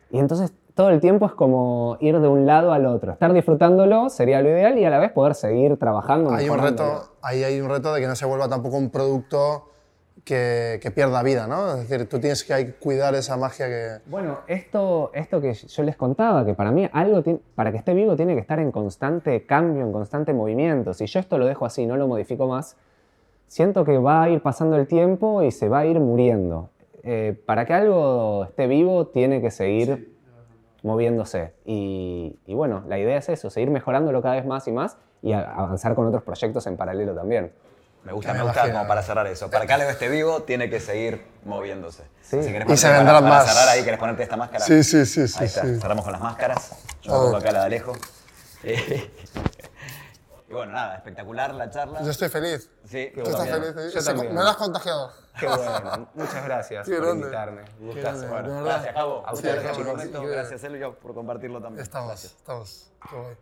Y 0.10 0.19
entonces 0.19 0.54
todo 0.75 0.89
el 0.89 0.99
tiempo 1.01 1.25
es 1.25 1.34
como 1.34 1.97
ir 1.99 2.19
de 2.19 2.27
un 2.27 2.45
lado 2.45 2.71
al 2.73 2.86
otro, 2.86 3.12
estar 3.13 3.31
disfrutándolo 3.34 4.10
sería 4.10 4.41
lo 4.41 4.49
ideal 4.49 4.77
y 4.77 4.86
a 4.86 4.89
la 4.89 4.99
vez 4.99 5.12
poder 5.12 5.36
seguir 5.36 5.77
trabajando. 5.77 6.31
Hay 6.34 6.49
un 6.49 6.60
reto, 6.60 7.12
ahí 7.21 7.43
hay 7.43 7.60
un 7.62 7.69
reto 7.69 7.93
de 7.93 8.01
que 8.01 8.07
no 8.07 8.15
se 8.15 8.25
vuelva 8.25 8.47
tampoco 8.49 8.77
un 8.77 8.89
producto 8.89 9.67
que, 10.23 10.79
que 10.81 10.91
pierda 10.91 11.23
vida, 11.23 11.47
¿no? 11.47 11.73
Es 11.75 11.89
decir, 11.89 12.07
tú 12.07 12.19
tienes 12.19 12.43
que 12.43 12.73
cuidar 12.75 13.15
esa 13.15 13.38
magia 13.38 13.67
que... 13.67 13.88
Bueno, 14.05 14.39
esto, 14.47 15.10
esto 15.15 15.41
que 15.41 15.53
yo 15.53 15.84
les 15.84 15.95
contaba, 15.95 16.45
que 16.45 16.53
para 16.53 16.71
mí 16.71 16.88
algo 16.93 17.23
tiene- 17.23 17.39
para 17.55 17.71
que 17.71 17.77
esté 17.77 17.93
vivo 17.95 18.15
tiene 18.15 18.36
que 18.36 18.41
estar 18.41 18.60
en 18.60 18.71
constante 18.71 19.45
cambio, 19.47 19.84
en 19.84 19.91
constante 19.91 20.31
movimiento. 20.34 20.93
Si 20.93 21.07
yo 21.07 21.19
esto 21.19 21.38
lo 21.39 21.47
dejo 21.47 21.65
así, 21.65 21.88
no 21.88 21.97
lo 21.97 22.07
modifico 22.07 22.47
más, 22.47 22.77
siento 23.47 23.84
que 23.84 23.97
va 23.97 24.23
a 24.23 24.29
ir 24.29 24.41
pasando 24.41 24.75
el 24.77 24.86
tiempo 24.88 25.41
y 25.41 25.51
se 25.51 25.69
va 25.69 25.79
a 25.79 25.86
ir 25.86 25.99
muriendo. 25.99 26.69
Eh, 27.03 27.36
para 27.47 27.65
que 27.65 27.73
algo 27.73 28.43
esté 28.45 28.67
vivo 28.67 29.07
tiene 29.07 29.41
que 29.41 29.49
seguir 29.49 30.11
moviéndose. 30.84 31.54
Y, 31.65 32.39
y 32.46 32.54
bueno, 32.54 32.84
la 32.88 32.98
idea 33.00 33.17
es 33.17 33.30
eso, 33.30 33.50
seguir 33.50 33.70
mejorándolo 33.70 34.22
cada 34.22 34.36
vez 34.36 34.46
más 34.46 34.67
y 34.67 34.72
más 34.72 34.98
y 35.22 35.34
a- 35.34 35.41
avanzar 35.52 35.96
con 35.96 36.08
otros 36.08 36.24
proyectos 36.24 36.65
en 36.67 36.78
paralelo 36.78 37.13
también. 37.15 37.54
Me 38.04 38.13
gusta, 38.13 38.34
me 38.34 38.41
gusta 38.41 38.72
como 38.72 38.88
para 38.88 39.04
cerrar 39.04 39.28
eso. 39.28 39.52
Para 39.52 39.67
que 39.67 39.74
Alejo 39.74 39.91
esté 39.91 40.10
vivo, 40.10 40.41
tiene 40.41 40.72
que 40.72 40.80
seguir 40.80 41.24
moviéndose. 41.46 42.02
Sí. 42.24 42.41
Si 42.41 42.52
querés 42.52 42.67
Y 42.67 42.76
se 42.78 42.88
vendrán 42.88 43.17
para, 43.24 43.30
más. 43.30 43.44
Para 43.46 43.54
cerrar 43.54 43.70
ahí, 43.78 43.84
¿querés 43.84 44.00
ponerte 44.00 44.24
esta 44.24 44.38
máscara? 44.38 44.65
Sí, 44.65 44.84
sí, 44.84 45.06
sí, 45.06 45.28
sí, 45.28 45.36
Ahí 45.39 45.46
está, 45.46 45.62
sí. 45.62 45.80
cerramos 45.80 46.04
con 46.04 46.12
las 46.13 46.22
máscaras. 46.22 46.72
Yo 47.04 47.13
Oh. 47.13 47.17
me 47.20 47.24
pongo 47.26 47.38
acá 47.38 47.52
la 47.52 47.60
de 47.60 47.65
Alejo. 47.65 47.94
Eh, 50.51 50.53
y 50.53 50.55
bueno, 50.55 50.73
nada, 50.73 50.95
espectacular 50.95 51.53
la 51.53 51.69
charla. 51.69 52.01
Yo 52.03 52.11
estoy 52.11 52.29
feliz. 52.29 52.69
Sí, 52.85 53.11
¿Tú 53.13 53.21
estás 53.21 53.47
también. 53.49 53.73
feliz? 53.73 53.93
Yo 53.93 54.01
Sí, 54.01 54.07
también. 54.07 54.35
Me 54.35 54.41
lo 54.43 54.49
has 54.49 54.57
contagiado. 54.57 55.11
Qué 55.39 55.47
bueno, 55.47 56.09
muchas 56.13 56.43
gracias 56.45 56.85
Qué 56.87 56.95
por 56.95 57.05
grande. 57.05 57.21
invitarme. 57.21 57.63
Qué 57.63 57.85
Gustazo. 57.85 58.27
Bueno. 58.27 58.63
Gracias, 58.63 58.93
Javo. 58.93 59.17
A 59.17 59.19
Muchas 59.31 59.33
ustedes, 59.33 59.63
gracias. 59.63 60.01
Sí, 60.01 60.27
Gracias, 60.27 60.63
Elvio, 60.65 60.95
por 60.99 61.13
compartirlo 61.13 61.61
también. 61.61 61.81
Estamos, 61.83 62.23
estamos. 62.25 62.91
Qué 63.09 63.15
guay. 63.15 63.35